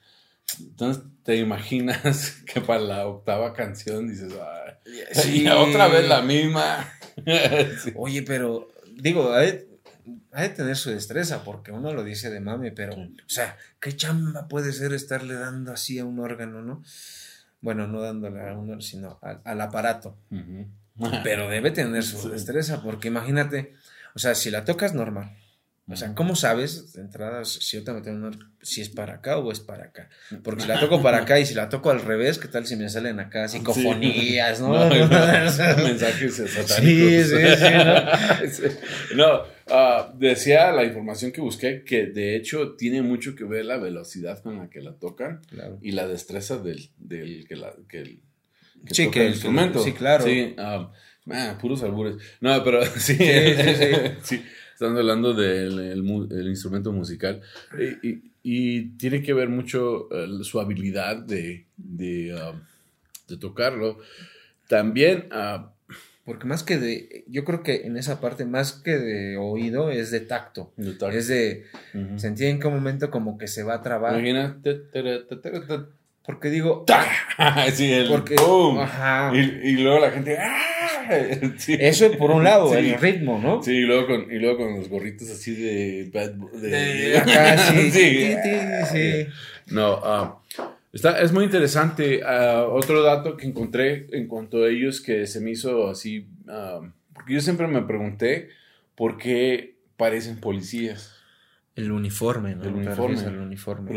Entonces, 0.61 1.03
te 1.23 1.35
imaginas 1.35 2.41
que 2.53 2.61
para 2.61 2.79
la 2.79 3.05
octava 3.05 3.53
canción 3.53 4.07
dices, 4.07 4.31
"Ay, 4.33 4.73
Sí. 5.11 5.45
otra 5.53 5.89
vez 5.89 6.07
la 6.07 6.21
misma. 6.21 6.89
Sí. 7.83 7.93
Oye, 7.95 8.23
pero 8.23 8.69
digo, 8.95 9.31
ha 9.31 9.41
de 9.41 10.49
tener 10.49 10.75
su 10.75 10.91
destreza, 10.91 11.43
porque 11.43 11.71
uno 11.71 11.93
lo 11.93 12.03
dice 12.03 12.29
de 12.29 12.39
mame, 12.39 12.71
pero, 12.71 12.93
o 12.95 13.29
sea, 13.29 13.57
¿qué 13.79 13.95
chamba 13.95 14.47
puede 14.47 14.71
ser 14.73 14.93
estarle 14.93 15.35
dando 15.35 15.73
así 15.73 15.99
a 15.99 16.05
un 16.05 16.19
órgano, 16.19 16.61
no? 16.61 16.83
Bueno, 17.61 17.87
no 17.87 18.01
dándole 18.01 18.41
a 18.47 18.53
uno, 18.55 18.79
sino 18.81 19.19
al, 19.21 19.61
aparato. 19.61 20.17
Pero 21.23 21.49
debe 21.49 21.71
tener 21.71 22.03
su 22.03 22.29
destreza, 22.31 22.81
porque 22.81 23.07
imagínate, 23.07 23.73
o 24.15 24.19
sea, 24.19 24.35
si 24.35 24.49
la 24.49 24.63
tocas 24.63 24.93
normal, 24.93 25.35
o 25.89 25.95
sea, 25.95 26.13
¿cómo 26.13 26.35
sabes 26.35 26.91
de 26.91 27.01
entrada 27.01 27.45
si 27.45 27.77
yo 27.77 27.83
tengo 27.83 28.29
si 28.61 28.81
es 28.81 28.89
para 28.89 29.15
acá 29.15 29.37
o 29.37 29.53
es 29.53 29.61
para 29.61 29.85
acá? 29.85 30.09
Porque 30.43 30.63
si 30.63 30.67
la 30.67 30.81
toco 30.81 31.01
para 31.01 31.19
acá 31.19 31.39
y 31.39 31.45
si 31.45 31.53
la 31.53 31.69
toco 31.69 31.89
al 31.89 32.01
revés, 32.01 32.37
¿qué 32.39 32.49
tal 32.49 32.67
si 32.67 32.75
me 32.75 32.89
salen 32.89 33.21
acá 33.21 33.47
psicofonías, 33.47 34.59
no? 34.61 34.71
mensajes 34.89 36.35
satánicos. 36.35 36.71
Sí, 36.75 37.23
sí, 37.23 38.51
sí. 38.51 38.77
No, 39.15 39.43
ah, 39.69 40.11
decía 40.17 40.73
la 40.73 40.83
información 40.83 41.31
que 41.31 41.39
busqué 41.39 41.83
que 41.85 42.07
de 42.07 42.35
hecho 42.35 42.75
tiene 42.75 43.01
mucho 43.01 43.33
que 43.33 43.45
ver 43.45 43.63
la 43.63 43.77
velocidad 43.77 44.41
con 44.43 44.57
la 44.57 44.69
que 44.69 44.81
la 44.81 44.91
tocan 44.91 45.39
y 45.81 45.91
la 45.91 46.05
destreza 46.05 46.57
del, 46.57 46.89
del 46.97 47.47
que 47.47 47.55
la 47.55 47.73
que 47.87 47.99
el, 47.99 48.21
que 48.85 48.93
sí, 48.93 49.09
que 49.09 49.25
el 49.25 49.33
instrumento. 49.33 49.79
Sí, 49.79 49.93
claro. 49.93 50.25
Sí, 50.25 50.53
ah, 50.57 50.91
puros 51.61 51.81
albures. 51.83 52.17
No, 52.41 52.61
pero 52.63 52.85
sí, 52.85 53.15
sí, 53.15 53.95
sí. 54.23 54.43
Estamos 54.77 54.99
hablando 54.99 55.33
del 55.33 55.79
el, 55.79 56.47
instrumento 56.47 56.91
musical. 56.91 57.41
Y, 58.43 58.89
tiene 58.89 59.23
que 59.23 59.33
ver 59.33 59.49
mucho 59.49 60.07
eh, 60.11 60.43
su 60.43 60.59
habilidad 60.59 61.17
de, 61.17 61.65
de, 61.77 62.35
um, 62.35 62.59
de 63.27 63.37
tocarlo. 63.37 63.97
También. 64.67 65.29
Uh, 65.31 65.65
porque 66.25 66.45
más 66.45 66.61
que 66.61 66.77
de, 66.77 67.25
yo 67.27 67.43
creo 67.43 67.63
que 67.63 67.87
en 67.87 67.97
esa 67.97 68.21
parte, 68.21 68.45
más 68.45 68.73
que 68.73 68.99
de 68.99 69.37
oído, 69.37 69.89
es 69.89 70.11
de 70.11 70.19
tacto. 70.19 70.71
Es 71.11 71.27
de 71.27 71.65
sentir 72.17 72.45
en 72.45 72.59
qué 72.59 72.69
momento 72.69 73.09
como 73.09 73.39
que 73.39 73.47
se 73.47 73.63
va 73.63 73.73
a 73.73 73.81
trabar. 73.81 74.13
Imagina. 74.13 74.61
Porque 76.27 76.49
digo. 76.49 76.85
sí, 77.73 77.89
el 77.89 78.09
porque, 78.09 78.35
Y, 79.33 79.69
y, 79.69 79.71
luego 79.77 79.99
la 79.99 80.11
gente. 80.11 80.37
¡ah! 80.37 80.67
Eso 81.67 82.11
por 82.17 82.31
un 82.31 82.43
lado, 82.43 82.75
el 82.75 82.99
ritmo, 82.99 83.39
¿no? 83.41 83.63
Sí, 83.63 83.71
y 83.71 83.81
luego 83.83 84.07
con, 84.07 84.29
y 84.29 84.37
luego 84.37 84.57
con 84.57 84.75
los 84.75 84.89
gorritos 84.89 85.29
así 85.29 85.55
de 85.55 86.11
bad 86.13 86.31
de, 86.31 87.17
acá, 87.17 87.57
sí. 87.71 87.91
sí. 87.91 88.35
sí. 88.91 89.27
No, 89.67 90.01
ah, 90.03 90.41
está, 90.91 91.21
es 91.21 91.31
muy 91.31 91.45
interesante. 91.45 92.19
Ah, 92.25 92.67
otro 92.69 93.03
dato 93.03 93.37
que 93.37 93.47
encontré 93.47 94.07
en 94.11 94.27
cuanto 94.27 94.65
a 94.65 94.67
ellos 94.67 94.99
que 94.99 95.27
se 95.27 95.39
me 95.39 95.51
hizo 95.51 95.87
así, 95.89 96.27
ah, 96.49 96.81
porque 97.13 97.35
yo 97.35 97.39
siempre 97.39 97.67
me 97.67 97.83
pregunté 97.83 98.49
por 98.95 99.17
qué 99.17 99.77
parecen 99.95 100.41
policías. 100.41 101.16
El 101.77 101.91
uniforme, 101.91 102.55
¿no? 102.55 102.63
El 102.63 102.73
uniforme. 102.73 103.21
El 103.21 103.37
uniforme. 103.37 103.91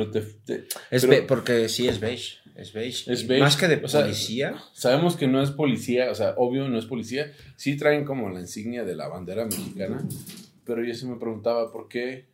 es 0.91 1.07
porque 1.27 1.67
sí 1.71 1.89
es 1.89 1.99
beige. 1.99 2.37
Es 2.55 2.75
beige. 2.75 3.41
Más 3.41 3.57
que 3.57 3.69
de 3.69 3.79
policía. 3.79 4.55
sabemos 4.75 5.17
que 5.17 5.27
no 5.27 5.43
es 5.43 5.51
policía, 5.51 6.11
o 6.11 6.15
sea, 6.15 6.35
obvio 6.37 6.69
no 6.69 6.79
es 6.79 6.85
policía. 6.85 7.33
Sí 7.57 7.79
traen 7.79 8.05
como 8.05 8.29
la 8.29 8.41
insignia 8.41 8.85
de 8.85 8.95
la 8.95 9.09
bandera 9.09 9.47
mexicana, 9.47 10.07
pero 10.67 10.85
yo 10.85 10.95
se 10.95 11.07
me 11.07 11.17
preguntaba 11.17 11.73
por 11.73 11.89
qué, 11.89 12.29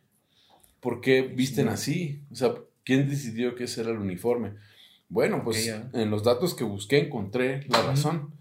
por 0.81 0.99
qué 0.99 1.21
visten 1.21 1.69
así. 1.69 2.19
O 2.29 2.35
sea, 2.35 2.53
¿quién 2.83 3.07
decidió 3.09 3.55
que 3.55 3.63
ese 3.63 3.79
era 3.81 3.91
el 3.91 3.99
uniforme? 3.99 4.55
Bueno, 5.09 5.41
pues 5.43 5.73
en 5.93 6.11
los 6.11 6.23
datos 6.23 6.53
que 6.53 6.63
busqué 6.63 6.99
encontré 6.99 7.65
la 7.69 7.81
razón. 7.81 8.33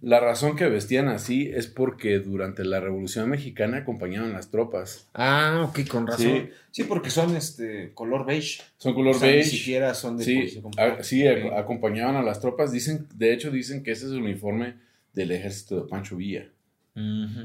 La 0.00 0.20
razón 0.20 0.56
que 0.56 0.66
vestían 0.68 1.08
así 1.08 1.50
es 1.52 1.66
porque 1.66 2.18
durante 2.18 2.64
la 2.64 2.80
Revolución 2.80 3.28
Mexicana 3.28 3.78
acompañaban 3.78 4.32
las 4.32 4.50
tropas. 4.50 5.08
Ah, 5.14 5.66
ok, 5.68 5.86
con 5.88 6.06
razón. 6.06 6.50
Sí, 6.70 6.84
porque 6.84 7.10
son 7.10 7.36
este 7.36 7.92
color 7.94 8.26
beige. 8.26 8.62
Son 8.78 8.94
color 8.94 9.18
beige. 9.20 9.38
Ni 9.38 9.44
siquiera 9.44 9.94
son 9.94 10.18
de 10.18 10.24
Sí, 10.24 10.62
sí 11.02 11.26
acompañaban 11.26 12.16
a 12.16 12.22
las 12.22 12.40
tropas. 12.40 12.72
Dicen, 12.72 13.06
de 13.14 13.32
hecho, 13.32 13.50
dicen 13.50 13.82
que 13.82 13.92
ese 13.92 14.06
es 14.06 14.12
el 14.12 14.22
uniforme 14.22 14.76
del 15.12 15.32
ejército 15.32 15.82
de 15.82 15.88
Pancho 15.88 16.16
Villa. 16.16 16.48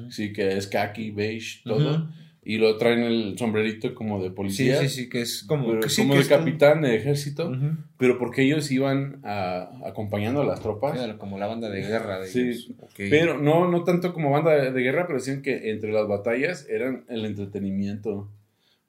Sí, 0.10 0.34
que 0.34 0.58
es 0.58 0.68
khaki, 0.68 1.12
beige, 1.12 1.62
todo 1.64 2.10
y 2.48 2.60
lo 2.60 2.78
traen 2.78 3.00
el 3.00 3.36
sombrerito 3.40 3.96
como 3.96 4.22
de 4.24 4.30
policía. 4.30 4.80
Sí, 4.82 4.88
sí, 4.88 4.96
sí, 4.96 5.10
que 5.10 5.22
es 5.22 5.44
como, 5.48 5.80
como 5.96 6.16
de 6.16 6.28
capitán 6.28 6.84
de 6.84 6.96
ejército, 6.96 7.52
pero 7.98 8.20
porque 8.20 8.44
ellos 8.44 8.70
iban 8.70 9.20
acompañando 9.24 10.42
a 10.42 10.46
las 10.46 10.62
tropas. 10.62 11.00
como 11.18 11.40
la 11.40 11.48
banda 11.48 11.70
de 11.70 11.82
guerra. 11.82 12.20
De 12.20 12.28
sí, 12.28 12.76
pero 13.10 13.40
no, 13.40 13.68
no 13.68 13.84
tanto 13.84 14.14
como 14.14 14.30
banda 14.30 14.52
de, 14.72 14.82
guerra, 14.82 15.08
pero 15.08 15.18
decían 15.18 15.42
que 15.42 15.72
entre 15.72 15.92
las 15.92 16.08
batallas 16.08 16.68
eran 16.70 17.04
el 17.10 17.26
entretenimiento 17.26 18.30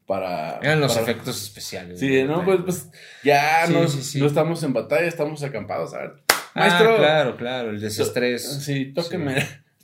para... 0.05 0.59
Eran 0.59 0.81
los 0.81 0.95
efectos 0.99 1.43
especiales. 1.43 1.99
Sí, 1.99 2.25
no, 2.25 2.45
pues, 2.45 2.61
pues 2.63 2.91
ya 3.25 3.67
no, 3.69 3.81
no, 3.81 4.27
estamos 4.27 4.63
en 4.65 4.75
batalla, 4.75 5.07
estamos 5.07 5.43
acampados. 5.43 5.95
A 5.95 6.03
ver, 6.03 6.13
ah, 6.29 6.61
maestro. 6.61 6.97
claro, 6.99 7.37
claro, 7.39 7.71
el 7.71 7.81
desestrés. 7.81 8.43
Sí, 8.63 8.93
tóqueme. 8.93 9.37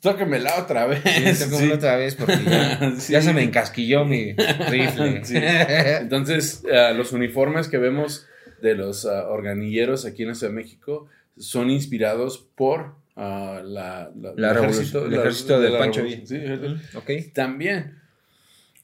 Tóquemela 0.02 0.61
otra 0.61 0.87
vez. 0.87 1.38
Sí, 1.38 1.71
otra 1.73 1.97
vez 1.97 2.16
porque 2.16 2.35
ya, 3.09 3.23
se 3.23 3.32
me 3.32 3.44
encasquilló 3.44 4.04
mi 4.04 4.32
rifle. 4.68 5.23
Entonces, 6.00 6.64
uh, 6.64 6.92
los 6.92 7.12
uniformes 7.12 7.68
que 7.68 7.78
vemos 7.78 8.26
de 8.61 8.75
los 8.75 9.04
uh, 9.04 9.28
organilleros 9.28 10.04
aquí 10.04 10.23
en 10.23 10.30
la 10.30 10.35
Ciudad 10.35 10.52
de 10.52 10.56
México 10.56 11.06
son 11.37 11.71
inspirados 11.71 12.38
por 12.56 12.97
uh, 13.14 13.62
la, 13.62 14.11
la, 14.16 14.50
el 14.50 14.56
ejército, 14.56 15.06
el 15.06 15.14
ejército 15.14 15.61
de, 15.61 15.78
Pancho 15.78 16.02
Villa. 16.02 16.80
Okay. 16.97 17.28
También, 17.28 18.00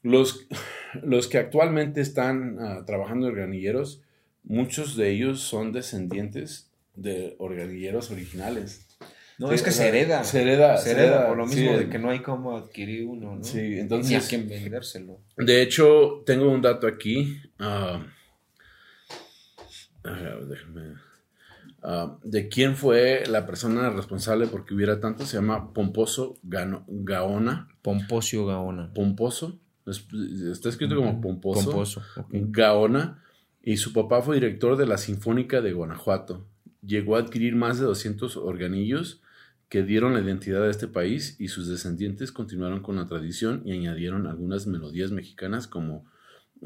los, 0.04 0.46
los 1.02 1.26
que 1.26 1.38
actualmente 1.38 2.00
están 2.00 2.84
trabajando 2.87 3.26
organilleros, 3.26 4.02
muchos 4.44 4.96
de 4.96 5.10
ellos 5.10 5.40
son 5.40 5.72
descendientes 5.72 6.70
de 6.94 7.34
organilleros 7.38 8.12
originales. 8.12 8.88
No, 9.38 9.52
es 9.52 9.62
que 9.62 9.71
se 9.71 9.87
hereda. 9.87 10.25
Se 10.25 10.42
hereda. 10.42 10.76
Se 10.78 10.90
hereda, 10.90 11.28
por 11.28 11.37
lo 11.37 11.47
mismo 11.47 11.78
de 11.78 11.88
que 11.88 11.99
no 11.99 12.11
hay 12.11 12.21
cómo 12.21 12.57
adquirir 12.57 13.07
uno, 13.07 13.37
¿no? 13.37 13.45
Sí, 13.45 13.78
entonces. 13.78 14.11
Ni 14.11 14.16
a 14.16 14.21
quién 14.21 14.49
vendérselo. 14.49 15.21
De 15.37 15.62
hecho, 15.62 16.25
tengo 16.26 16.50
un 16.50 16.61
dato 16.61 16.88
aquí. 16.88 17.40
Uh, 17.61 18.02
déjame. 20.45 20.95
Uh, 21.80 22.18
de 22.25 22.49
quién 22.49 22.75
fue 22.75 23.23
la 23.28 23.47
persona 23.47 23.90
responsable 23.90 24.49
porque 24.49 24.75
hubiera 24.75 24.99
tanto, 24.99 25.25
se 25.25 25.37
llama 25.37 25.73
Pomposo 25.73 26.37
Gaona. 26.42 27.68
Pomposio 27.83 28.45
Gaona. 28.45 28.92
Pomposo, 28.92 29.61
está 29.87 30.68
escrito 30.68 30.97
como 30.97 31.21
Pomposo. 31.21 31.71
Pomposo, 31.71 32.02
Gaona, 32.30 33.23
y 33.62 33.76
su 33.76 33.92
papá 33.92 34.21
fue 34.21 34.35
director 34.35 34.76
de 34.76 34.87
la 34.87 34.99
Sinfónica 34.99 35.61
de 35.61 35.73
Guanajuato. 35.73 36.45
Llegó 36.85 37.14
a 37.14 37.21
adquirir 37.21 37.54
más 37.54 37.78
de 37.78 37.85
200 37.85 38.37
organillos 38.37 39.23
que 39.68 39.82
dieron 39.82 40.14
la 40.14 40.20
identidad 40.20 40.64
a 40.64 40.70
este 40.70 40.88
país 40.88 41.37
y 41.38 41.48
sus 41.48 41.68
descendientes 41.68 42.32
continuaron 42.32 42.80
con 42.80 42.96
la 42.96 43.06
tradición 43.06 43.62
y 43.64 43.72
añadieron 43.72 44.26
algunas 44.26 44.66
melodías 44.66 45.10
mexicanas 45.10 45.66
como 45.66 46.06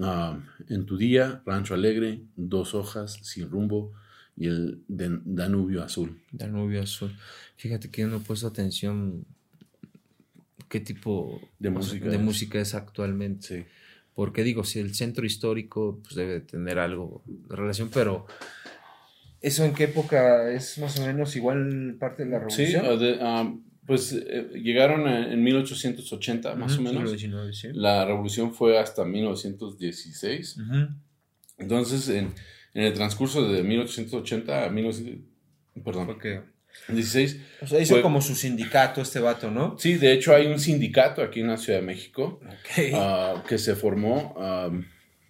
ah, 0.00 0.38
En 0.68 0.86
tu 0.86 0.96
día, 0.96 1.42
Rancho 1.44 1.74
Alegre, 1.74 2.22
Dos 2.36 2.74
hojas, 2.74 3.18
Sin 3.22 3.50
rumbo 3.50 3.92
y 4.36 4.46
el 4.46 4.82
Danubio 4.88 5.82
Azul. 5.82 6.20
Danubio 6.30 6.82
Azul. 6.82 7.14
Fíjate 7.56 7.90
que 7.90 8.02
yo 8.02 8.08
no 8.08 8.16
he 8.16 8.20
puesto 8.20 8.46
atención 8.46 9.26
qué 10.68 10.80
tipo 10.80 11.40
de 11.58 11.70
música, 11.70 12.08
de 12.08 12.16
es. 12.16 12.22
música 12.22 12.60
es 12.60 12.74
actualmente. 12.74 13.66
Porque 14.14 14.42
digo, 14.42 14.64
si 14.64 14.78
el 14.78 14.94
centro 14.94 15.26
histórico 15.26 16.00
pues, 16.02 16.14
debe 16.14 16.40
tener 16.40 16.78
algo 16.78 17.22
de 17.26 17.56
relación, 17.56 17.90
pero 17.92 18.26
¿Eso 19.42 19.64
en 19.64 19.74
qué 19.74 19.84
época 19.84 20.50
es 20.52 20.78
más 20.78 20.98
o 21.00 21.06
menos 21.06 21.34
igual 21.34 21.96
parte 21.98 22.24
de 22.24 22.30
la 22.30 22.38
revolución? 22.38 22.98
Sí, 22.98 23.18
ah, 23.20 23.52
pues 23.84 24.12
eh, 24.12 24.50
llegaron 24.54 25.08
en 25.08 25.42
1880 25.42 26.54
más 26.54 26.78
o 26.78 26.82
menos. 26.82 27.12
La 27.74 28.04
revolución 28.04 28.54
fue 28.54 28.78
hasta 28.78 29.04
1916. 29.04 30.58
Entonces, 31.58 32.08
en, 32.08 32.32
el 32.74 32.94
transcurso 32.94 33.52
de 33.52 33.64
1880 33.64 34.64
a 34.64 34.70
1916, 34.70 35.32
perdón, 35.84 36.16
16. 36.88 37.40
O 37.62 37.66
sea, 37.66 37.80
hizo 37.80 38.00
como 38.00 38.22
su 38.22 38.36
sindicato 38.36 39.02
este 39.02 39.18
vato, 39.18 39.50
¿no? 39.50 39.76
Sí, 39.78 39.94
de 39.94 40.12
hecho 40.12 40.34
hay 40.34 40.46
un 40.46 40.60
sindicato 40.60 41.20
aquí 41.20 41.40
en 41.40 41.48
la 41.48 41.56
Ciudad 41.56 41.80
de 41.80 41.86
México 41.86 42.40
ah, 42.94 43.42
que 43.48 43.58
se 43.58 43.74
formó. 43.74 44.34
Ah, 44.38 44.70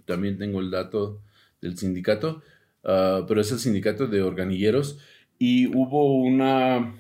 también 0.05 0.37
tengo 0.37 0.61
el 0.61 0.71
dato 0.71 1.23
del 1.63 1.79
sindicato 1.79 2.43
Ah, 2.85 3.25
pero 3.27 3.41
es 3.41 3.53
el 3.53 3.59
sindicato 3.59 4.07
de 4.07 4.23
organilleros 4.23 4.99
y 5.39 5.67
hubo 5.67 6.17
una... 6.17 6.95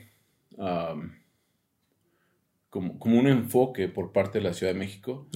como, 2.70 2.98
como, 2.98 3.18
un 3.18 3.28
enfoque 3.28 3.88
por 3.88 4.12
parte 4.12 4.38
de 4.38 4.44
la 4.44 4.54
Ciudad 4.54 4.72
de 4.72 4.78
México 4.78 5.28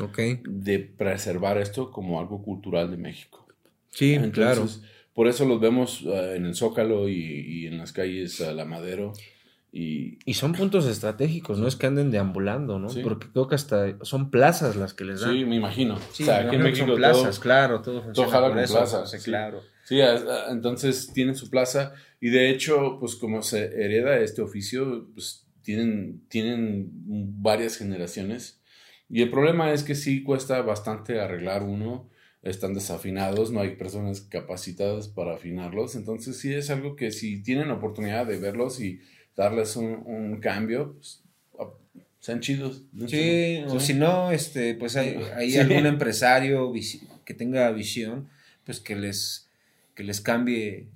de 0.45 0.79
preservar 0.79 1.59
esto 1.59 1.91
como 1.91 2.21
algo 2.21 2.43
cultural 2.43 2.91
de 2.91 2.97
México. 2.97 3.47
Sí, 3.91 4.19
claro. 4.33 4.67
Por 5.15 5.29
eso 5.29 5.47
los 5.47 5.61
vemos 5.61 6.05
ah, 6.07 6.35
en 6.35 6.45
el 6.45 6.55
Zócalo 6.55 7.09
y, 7.09 7.67
en 7.67 7.79
las 7.79 7.93
calles 7.93 8.41
a 8.43 8.53
La 8.53 8.67
Madero 8.67 9.15
Y, 9.79 10.19
y 10.25 10.33
son 10.33 10.55
puntos 10.55 10.87
estratégicos, 10.87 11.59
no 11.59 11.69
es 11.69 11.77
que 11.77 11.87
anden 11.87 12.11
deambulando, 12.11 12.79
¿no? 12.79 12.89
Porque 13.03 13.27
creo 13.31 13.47
que 13.47 13.57
hasta 13.57 14.03
son 14.07 14.31
plazas 14.31 14.75
las 14.75 14.95
que 14.95 15.05
les 15.05 15.21
dan. 15.21 15.35
Sí, 15.35 15.45
me 15.45 15.57
imagino. 15.57 15.99
Sí, 16.13 16.23
o 16.23 16.27
sea, 16.27 16.39
aquí 16.39 16.57
en 16.57 16.63
México 16.63 16.87
son 16.87 16.97
plazas, 16.97 17.39
claro, 17.39 17.83
todo 17.83 18.03
funciona 18.03 18.31
todo 18.31 18.55
con 18.55 18.65
plazas. 18.65 19.11
Sí, 19.11 19.19
claro. 19.19 19.61
Sí, 19.85 20.01
entonces 20.49 21.13
tienen 21.13 21.35
su 21.35 21.51
plaza 21.51 21.93
y 22.23 22.31
de 22.31 22.49
hecho, 22.49 22.97
pues 22.99 23.17
como 23.17 23.43
se 23.43 23.67
hereda 23.67 24.19
este 24.21 24.41
oficio, 24.41 25.11
pues 25.13 25.47
tienen, 25.61 26.27
tienen 26.29 26.89
varias 27.43 27.77
generaciones. 27.77 28.63
Y 29.11 29.21
el 29.21 29.31
problema 29.31 29.73
es 29.73 29.83
que 29.83 29.95
sí 29.95 30.23
cuesta 30.23 30.63
bastante 30.63 31.21
arreglar 31.21 31.63
uno, 31.63 32.09
están 32.41 32.73
desafinados, 32.73 33.51
no 33.51 33.61
hay 33.61 33.77
personas 33.77 34.23
capacitadas 34.23 35.09
para 35.09 35.35
afinarlos, 35.35 35.97
entonces 35.97 36.39
sí 36.39 36.55
es 36.55 36.71
algo 36.71 36.97
que 36.97 37.11
si 37.11 37.43
tienen 37.43 37.71
oportunidad 37.71 38.25
de 38.25 38.39
verlos 38.39 38.81
y 38.81 39.01
darles 39.37 39.77
un, 39.77 40.39
cambio, 40.41 40.95
pues, 40.95 41.23
sean 42.21 42.41
chidos. 42.41 42.83
Sí, 43.07 43.63
o 43.69 43.79
si 43.79 43.95
no, 43.95 44.33
este, 44.33 44.75
pues 44.75 44.97
hay, 44.97 45.17
hay 45.37 45.57
algún 45.57 45.87
empresario 45.87 46.73
que 47.25 47.35
tenga 47.35 47.71
visión, 47.71 48.29
pues 48.65 48.81
que 48.81 48.97
les, 48.97 49.49
que 49.95 50.03
les 50.03 50.21
cambie. 50.21 50.89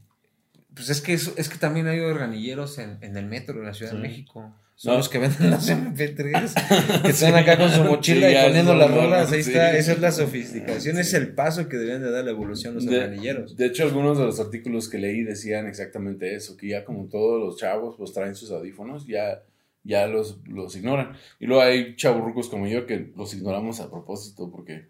Pues 0.75 0.89
es 0.91 1.01
que, 1.01 1.15
es, 1.15 1.49
que 1.49 1.59
también 1.59 1.89
hay 1.89 2.01
organilleros 2.01 2.79
en, 2.79 2.99
en 3.01 3.17
el 3.17 3.27
metro 3.27 3.59
de 3.59 3.67
la 3.67 3.75
Ciudad 3.75 3.93
de 3.93 3.99
México. 3.99 4.55
Son 4.81 4.97
los 4.97 5.11
que 5.11 5.19
venden 5.19 5.51
las 5.51 5.69
MP3, 5.71 7.03
que 7.03 7.11
están 7.11 7.35
acá 7.35 7.59
con 7.59 7.71
su 7.71 7.85
mochila 7.85 8.31
y 8.31 8.47
poniendo 8.47 8.75
las 8.75 8.91
rolas. 8.91 9.31
Ahí 9.31 9.41
está, 9.41 9.77
esa 9.77 9.93
es 9.93 10.01
la 10.01 10.11
sofisticación, 10.11 10.97
es 10.97 11.13
el 11.13 11.35
paso 11.35 11.69
que 11.69 11.77
deben 11.77 12.01
de 12.01 12.11
dar 12.11 12.25
la 12.25 12.31
evolución 12.31 12.77
los 12.77 12.87
organilleros. 12.87 13.59
De 13.59 13.67
hecho, 13.67 13.83
algunos 13.83 14.17
de 14.17 14.25
los 14.25 14.41
artículos 14.41 14.89
que 14.89 14.97
leí 14.97 15.23
decían 15.23 15.67
exactamente 15.67 16.35
eso, 16.35 16.57
que 16.57 16.69
ya 16.69 16.87
como 16.87 17.11
todos 17.11 17.39
los 17.39 17.59
chavos 17.59 17.97
pues 17.99 18.15
traen 18.15 18.35
sus 18.35 18.53
audífonos, 18.53 19.07
ya, 19.07 19.43
ya 19.85 20.07
los, 20.07 20.39
los 20.47 20.75
ignoran. 20.77 21.13
Y 21.39 21.45
luego 21.45 21.61
hay 21.61 21.95
chaburrucos 21.97 22.49
como 22.49 22.67
yo 22.67 22.87
que 22.87 23.13
los 23.15 23.35
ignoramos 23.35 23.81
a 23.81 23.91
propósito 23.91 24.51
porque 24.51 24.89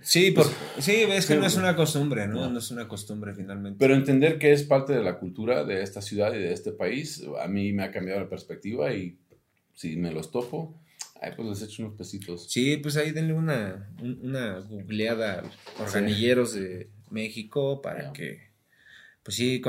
Sí, 0.00 0.30
por, 0.30 0.46
sí, 0.78 1.04
es 1.08 1.26
que 1.26 1.36
no 1.36 1.46
es 1.46 1.56
una 1.56 1.76
costumbre, 1.76 2.26
¿no? 2.26 2.48
¿no? 2.48 2.58
es 2.58 2.70
una 2.70 2.88
costumbre 2.88 3.34
finalmente. 3.34 3.78
Pero 3.78 3.94
entender 3.94 4.38
que 4.38 4.52
es 4.52 4.62
parte 4.64 4.92
de 4.92 5.02
la 5.02 5.18
cultura 5.18 5.64
de 5.64 5.82
esta 5.82 6.00
ciudad 6.00 6.32
y 6.34 6.38
de 6.38 6.52
este 6.52 6.72
país, 6.72 7.22
a 7.40 7.46
mí 7.46 7.72
me 7.72 7.84
ha 7.84 7.92
cambiado 7.92 8.20
la 8.20 8.28
perspectiva 8.28 8.92
y 8.92 9.18
si 9.74 9.96
me 9.96 10.10
los 10.12 10.30
topo, 10.30 10.74
ay, 11.20 11.32
pues 11.36 11.48
les 11.48 11.62
echo 11.62 11.84
unos 11.84 11.96
pesitos. 11.96 12.50
Sí, 12.50 12.78
pues 12.78 12.96
ahí 12.96 13.12
denle 13.12 13.34
una, 13.34 13.90
una 14.00 14.58
googleada 14.60 15.44
a 15.78 15.82
organilleros 15.82 16.54
de 16.54 16.90
México 17.10 17.80
para 17.80 18.12
que, 18.12 18.50
pues 19.22 19.36
sí, 19.36 19.62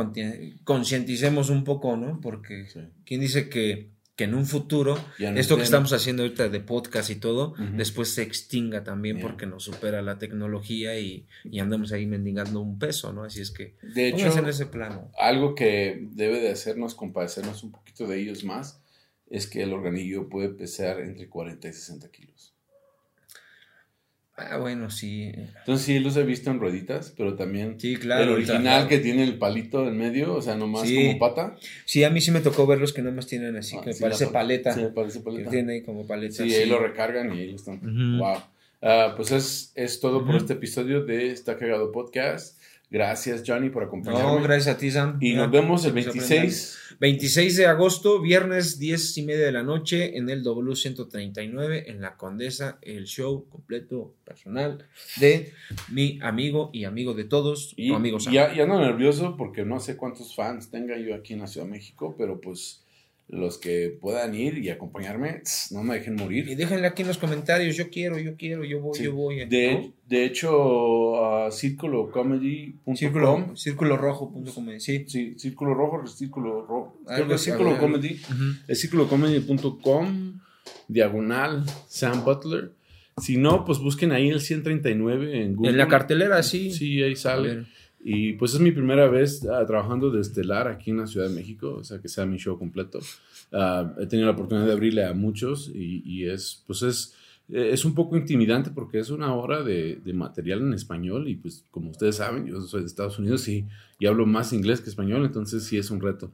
concienticemos 0.63 1.49
un 1.49 1.63
poco, 1.63 1.95
¿no? 1.95 2.19
Porque, 2.21 2.67
¿quién 3.05 3.21
dice 3.21 3.49
que 3.49 3.92
que 4.15 4.25
en 4.25 4.35
un 4.35 4.45
futuro, 4.45 4.97
esto 5.17 5.57
que 5.57 5.63
estamos 5.63 5.91
haciendo 5.91 6.21
ahorita 6.23 6.49
de 6.49 6.59
podcast 6.59 7.09
y 7.09 7.15
todo, 7.15 7.55
después 7.75 8.13
se 8.13 8.21
extinga 8.21 8.83
también 8.83 9.19
porque 9.19 9.47
nos 9.47 9.63
supera 9.63 10.01
la 10.03 10.19
tecnología 10.19 10.99
y, 10.99 11.27
y, 11.43 11.59
andamos 11.59 11.91
ahí 11.93 12.05
mendigando 12.05 12.61
un 12.61 12.77
peso, 12.77 13.11
¿no? 13.11 13.23
Así 13.23 13.41
es 13.41 13.49
que, 13.49 13.75
de 13.81 14.09
hecho, 14.09 14.37
en 14.37 14.45
ese 14.45 14.67
plano. 14.67 15.11
Algo 15.17 15.55
que 15.55 16.07
debe 16.11 16.39
de 16.39 16.51
hacernos 16.51 16.93
compadecernos 16.93 17.63
un 17.63 17.71
poquito 17.71 18.05
de 18.05 18.19
ellos 18.19 18.43
más 18.43 18.81
es 19.27 19.47
que 19.47 19.63
el 19.63 19.73
organillo 19.73 20.29
puede 20.29 20.49
pesar 20.49 20.99
entre 20.99 21.27
40 21.27 21.67
y 21.67 21.73
60 21.73 22.11
kilos. 22.11 22.52
Ah, 24.35 24.57
bueno, 24.57 24.89
sí. 24.89 25.31
Entonces 25.59 25.85
sí 25.85 25.99
los 25.99 26.17
he 26.17 26.23
visto 26.23 26.49
en 26.49 26.59
rueditas, 26.59 27.13
pero 27.15 27.35
también 27.35 27.79
sí, 27.79 27.97
claro, 27.97 28.23
el 28.23 28.29
original 28.29 28.87
que 28.87 28.97
tiene 28.97 29.23
el 29.23 29.37
palito 29.37 29.87
en 29.87 29.95
medio, 29.95 30.33
o 30.33 30.41
sea, 30.41 30.55
nomás 30.55 30.89
como 30.89 31.19
pata. 31.19 31.55
Sí, 31.85 32.03
a 32.03 32.09
mí 32.09 32.19
sí 32.19 32.31
me 32.31 32.41
tocó 32.41 32.65
verlos 32.65 32.93
que 32.93 33.03
nomás 33.03 33.27
tienen 33.27 33.55
así, 33.57 33.77
ah, 33.77 33.83
que 33.83 33.93
parece 33.93 34.27
paleta. 34.27 34.73
Sí, 34.73 34.81
parece 34.93 35.19
paleta. 35.19 35.43
Que 35.43 35.55
tiene 35.55 35.73
ahí 35.73 35.81
como 35.83 36.07
paleta. 36.07 36.43
Sí, 36.43 36.53
ahí 36.53 36.67
lo 36.67 36.79
recargan 36.79 37.31
y 37.35 37.41
ahí 37.41 37.49
lo 37.51 37.57
están. 37.57 37.79
Wow. 38.17 38.37
Ah, 38.81 39.13
pues 39.15 39.31
es, 39.31 39.71
es 39.75 39.99
todo 39.99 40.25
por 40.25 40.35
este 40.35 40.53
episodio 40.53 41.05
de 41.05 41.31
Está 41.31 41.55
Cagado 41.55 41.91
Podcast. 41.91 42.59
Gracias, 42.93 43.41
Johnny, 43.43 43.71
por 43.71 43.81
acompañarme. 43.81 44.35
No, 44.35 44.43
gracias 44.43 44.75
a 44.75 44.77
ti, 44.77 44.91
Sam. 44.91 45.17
Y 45.19 45.33
nos 45.33 45.49
vemos 45.49 45.83
el 45.83 45.93
26. 45.93 46.97
26 46.99 47.57
de 47.57 47.65
agosto, 47.65 48.21
viernes, 48.21 48.77
10 48.77 49.17
y 49.17 49.23
media 49.23 49.47
de 49.47 49.51
la 49.51 49.63
noche, 49.63 50.15
en 50.15 50.29
el 50.29 50.43
W139, 50.43 51.85
en 51.87 52.01
La 52.01 52.17
Condesa, 52.17 52.77
el 52.83 53.05
show 53.05 53.49
completo 53.49 54.13
personal 54.23 54.87
de 55.19 55.53
mi 55.91 56.19
amigo 56.21 56.69
y 56.71 56.83
amigo 56.83 57.15
de 57.15 57.23
todos, 57.23 57.73
y, 57.77 57.89
tu 57.89 57.95
amigo 57.95 58.19
Sam. 58.19 58.31
Ya, 58.31 58.53
ya 58.53 58.67
no 58.67 58.79
nervioso 58.79 59.37
porque 59.37 59.65
no 59.65 59.79
sé 59.79 59.97
cuántos 59.97 60.35
fans 60.35 60.69
tenga 60.69 60.95
yo 60.99 61.15
aquí 61.15 61.33
en 61.33 61.39
la 61.39 61.47
Ciudad 61.47 61.65
de 61.65 61.71
México, 61.71 62.13
pero 62.15 62.39
pues 62.39 62.82
los 63.33 63.57
que 63.57 63.97
puedan 63.99 64.35
ir 64.35 64.59
y 64.59 64.69
acompañarme, 64.69 65.41
no 65.71 65.83
me 65.83 65.95
dejen 65.95 66.15
morir. 66.15 66.47
Y 66.47 66.55
déjenle 66.55 66.87
aquí 66.87 67.01
en 67.01 67.07
los 67.07 67.17
comentarios, 67.17 67.75
yo 67.75 67.89
quiero, 67.89 68.19
yo 68.19 68.35
quiero, 68.37 68.63
yo 68.63 68.79
voy, 68.79 68.99
yo 68.99 69.13
voy. 69.13 69.45
De, 69.45 69.91
de 70.07 70.25
hecho, 70.25 71.47
uh, 71.47 71.51
círculocomedy.com. 71.51 72.95
Círculo, 72.95 73.51
círculo 73.55 73.97
rojo.com, 73.97 74.79
sí. 74.79 75.05
Sí, 75.07 75.33
círculo 75.37 75.73
rojo, 75.73 76.05
círculo 76.07 76.65
rojo. 76.65 76.99
Creo 77.05 77.27
que 77.27 77.33
es 77.33 77.41
círculo 77.41 77.77
comedy. 77.77 78.21
Es 78.67 78.81
círculocomedy.com, 78.81 80.39
diagonal, 80.87 81.65
Sam 81.87 82.23
Butler. 82.23 82.71
Si 83.17 83.37
no, 83.37 83.63
pues 83.65 83.79
busquen 83.79 84.11
ahí 84.11 84.29
el 84.29 84.41
139 84.41 85.43
en 85.43 85.55
Google. 85.55 85.71
En 85.71 85.77
la 85.77 85.87
cartelera, 85.87 86.41
sí. 86.41 86.71
Sí, 86.71 87.01
ahí 87.01 87.15
sale. 87.15 87.65
Y 88.05 88.33
pues 88.33 88.53
es 88.53 88.59
mi 88.59 88.71
primera 88.71 89.07
vez 89.07 89.45
ah, 89.45 89.65
trabajando 89.65 90.11
de 90.11 90.19
estelar 90.19 90.67
aquí 90.67 90.91
en 90.91 90.97
la 90.97 91.07
Ciudad 91.07 91.29
de 91.29 91.33
México, 91.33 91.75
o 91.79 91.83
sea, 91.85 91.99
que 91.99 92.09
sea 92.09 92.25
mi 92.25 92.37
show 92.37 92.59
completo. 92.59 92.99
Ah, 93.51 93.93
he 93.97 94.05
tenido 94.05 94.27
la 94.27 94.33
oportunidad 94.33 94.67
de 94.67 94.73
abrirle 94.73 95.05
a 95.05 95.13
muchos 95.13 95.71
y, 95.73 96.03
y 96.05 96.27
es, 96.27 96.63
pues 96.67 96.81
es, 96.81 97.15
es 97.47 97.85
un 97.85 97.95
poco 97.95 98.17
intimidante 98.17 98.71
porque 98.71 98.99
es 98.99 99.09
una 99.09 99.33
hora 99.33 99.63
de, 99.63 100.01
de, 100.03 100.13
material 100.13 100.59
en 100.61 100.73
español 100.73 101.29
y 101.29 101.35
pues 101.35 101.63
como 101.71 101.91
ustedes 101.91 102.17
saben, 102.17 102.45
yo 102.45 102.59
soy 102.61 102.81
de 102.81 102.87
Estados 102.87 103.19
Unidos 103.19 103.47
y, 103.47 103.65
y 103.99 104.05
hablo 104.05 104.25
más 104.25 104.51
inglés 104.51 104.81
que 104.81 104.89
español, 104.89 105.23
entonces 105.25 105.63
sí 105.63 105.77
es 105.77 105.89
un 105.89 106.01
reto. 106.01 106.29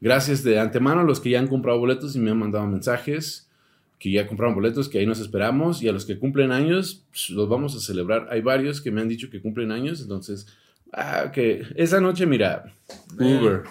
Gracias 0.00 0.42
de 0.42 0.58
antemano 0.58 1.02
a 1.02 1.04
los 1.04 1.20
que 1.20 1.28
ya 1.28 1.38
han 1.38 1.48
comprado 1.48 1.78
boletos 1.78 2.16
y 2.16 2.18
me 2.18 2.30
han 2.30 2.38
mandado 2.38 2.66
mensajes 2.66 3.50
que 3.98 4.10
ya 4.10 4.26
compraron 4.26 4.54
boletos, 4.54 4.88
que 4.88 4.98
ahí 4.98 5.04
nos 5.04 5.20
esperamos, 5.20 5.82
y 5.82 5.88
a 5.88 5.92
los 5.92 6.06
que 6.06 6.18
cumplen 6.18 6.52
años, 6.52 7.04
pues, 7.10 7.28
los 7.28 7.50
vamos 7.50 7.76
a 7.76 7.80
celebrar. 7.80 8.28
Hay 8.30 8.40
varios 8.40 8.80
que 8.80 8.90
me 8.90 9.02
han 9.02 9.08
dicho 9.08 9.28
que 9.28 9.42
cumplen 9.42 9.70
años, 9.70 10.00
entonces 10.00 10.46
Ah, 10.92 11.24
ok. 11.28 11.38
Esa 11.76 12.00
noche, 12.00 12.26
mira, 12.26 12.72
Uber. 13.18 13.62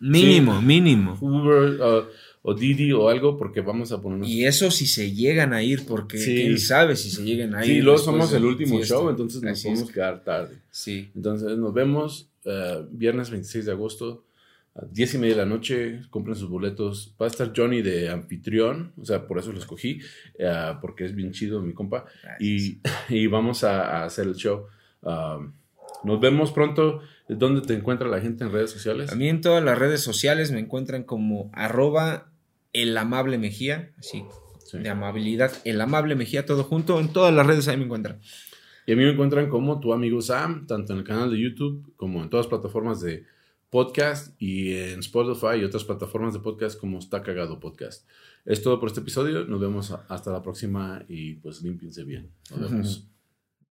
Mínimo, 0.00 0.60
mínimo. 0.62 1.18
Uber 1.20 2.06
o 2.42 2.54
Didi 2.54 2.92
o 2.92 3.08
algo, 3.08 3.36
porque 3.36 3.60
vamos 3.60 3.92
a 3.92 4.00
ponernos. 4.00 4.28
Y 4.28 4.44
eso 4.44 4.70
si 4.70 4.86
se 4.86 5.12
llegan 5.12 5.52
a 5.52 5.62
ir, 5.62 5.84
porque 5.86 6.18
quién 6.18 6.58
sabe 6.58 6.96
si 6.96 7.10
se 7.10 7.22
llegan 7.22 7.54
a 7.54 7.64
ir. 7.64 7.74
Sí, 7.74 7.80
luego 7.82 7.98
somos 7.98 8.32
el 8.32 8.44
último 8.44 8.82
show, 8.82 9.10
entonces 9.10 9.42
nos 9.42 9.62
podemos 9.62 9.90
quedar 9.90 10.24
tarde. 10.24 10.56
Sí. 10.70 11.10
Entonces 11.14 11.58
nos 11.58 11.74
vemos 11.74 12.30
uh, 12.44 12.86
viernes 12.90 13.30
26 13.30 13.66
de 13.66 13.72
agosto 13.72 14.24
a 14.74 14.84
10 14.86 15.14
y 15.14 15.18
media 15.18 15.34
de 15.34 15.42
la 15.42 15.46
noche. 15.46 16.00
Compren 16.10 16.36
sus 16.36 16.48
boletos. 16.48 17.14
Va 17.20 17.26
a 17.26 17.28
estar 17.28 17.52
Johnny 17.54 17.82
de 17.82 18.08
anfitrión, 18.08 18.92
o 18.96 19.04
sea, 19.04 19.26
por 19.26 19.38
eso 19.38 19.52
lo 19.52 19.58
escogí, 19.58 20.00
uh, 20.38 20.80
porque 20.80 21.04
es 21.04 21.14
bien 21.14 21.32
chido 21.32 21.60
mi 21.60 21.74
compa. 21.74 22.06
Y, 22.40 22.78
y, 23.08 23.26
vamos 23.26 23.64
a, 23.64 23.98
a, 23.98 24.04
hacer 24.04 24.26
el 24.26 24.36
show. 24.36 24.66
Um, 25.02 25.52
nos 26.04 26.20
vemos 26.20 26.52
pronto. 26.52 27.00
¿Dónde 27.28 27.60
te 27.62 27.74
encuentra 27.74 28.08
la 28.08 28.20
gente 28.20 28.44
en 28.44 28.52
redes 28.52 28.70
sociales? 28.70 29.12
A 29.12 29.14
mí 29.14 29.28
en 29.28 29.40
todas 29.40 29.62
las 29.62 29.78
redes 29.78 30.00
sociales 30.00 30.50
me 30.50 30.60
encuentran 30.60 31.04
como 31.04 31.50
arroba 31.52 32.30
el 32.72 32.96
amable 32.96 33.38
Mejía, 33.38 33.92
así, 33.98 34.24
de 34.72 34.88
amabilidad, 34.88 35.52
el 35.64 35.80
amable 35.80 36.14
Mejía, 36.14 36.46
todo 36.46 36.64
junto. 36.64 37.00
En 37.00 37.12
todas 37.12 37.34
las 37.34 37.46
redes 37.46 37.68
ahí 37.68 37.76
me 37.76 37.84
encuentran. 37.84 38.20
Y 38.86 38.92
a 38.92 38.96
mí 38.96 39.04
me 39.04 39.10
encuentran 39.10 39.50
como 39.50 39.80
tu 39.80 39.92
amigo 39.92 40.22
Sam, 40.22 40.66
tanto 40.66 40.94
en 40.94 41.00
el 41.00 41.04
canal 41.04 41.30
de 41.30 41.38
YouTube 41.38 41.92
como 41.96 42.22
en 42.22 42.30
todas 42.30 42.46
las 42.46 42.50
plataformas 42.50 43.00
de 43.00 43.24
podcast 43.68 44.40
y 44.40 44.72
en 44.72 45.00
Spotify 45.00 45.58
y 45.60 45.64
otras 45.64 45.84
plataformas 45.84 46.32
de 46.32 46.40
podcast 46.40 46.80
como 46.80 46.98
Está 46.98 47.22
Cagado 47.22 47.60
Podcast. 47.60 48.08
Es 48.46 48.62
todo 48.62 48.80
por 48.80 48.88
este 48.88 49.00
episodio. 49.00 49.44
Nos 49.44 49.60
vemos 49.60 49.90
hasta 50.08 50.32
la 50.32 50.42
próxima 50.42 51.04
y 51.06 51.34
pues 51.34 51.60
límpiense 51.60 52.04
bien. 52.04 52.30
Nos 52.50 52.70
vemos. 52.70 53.08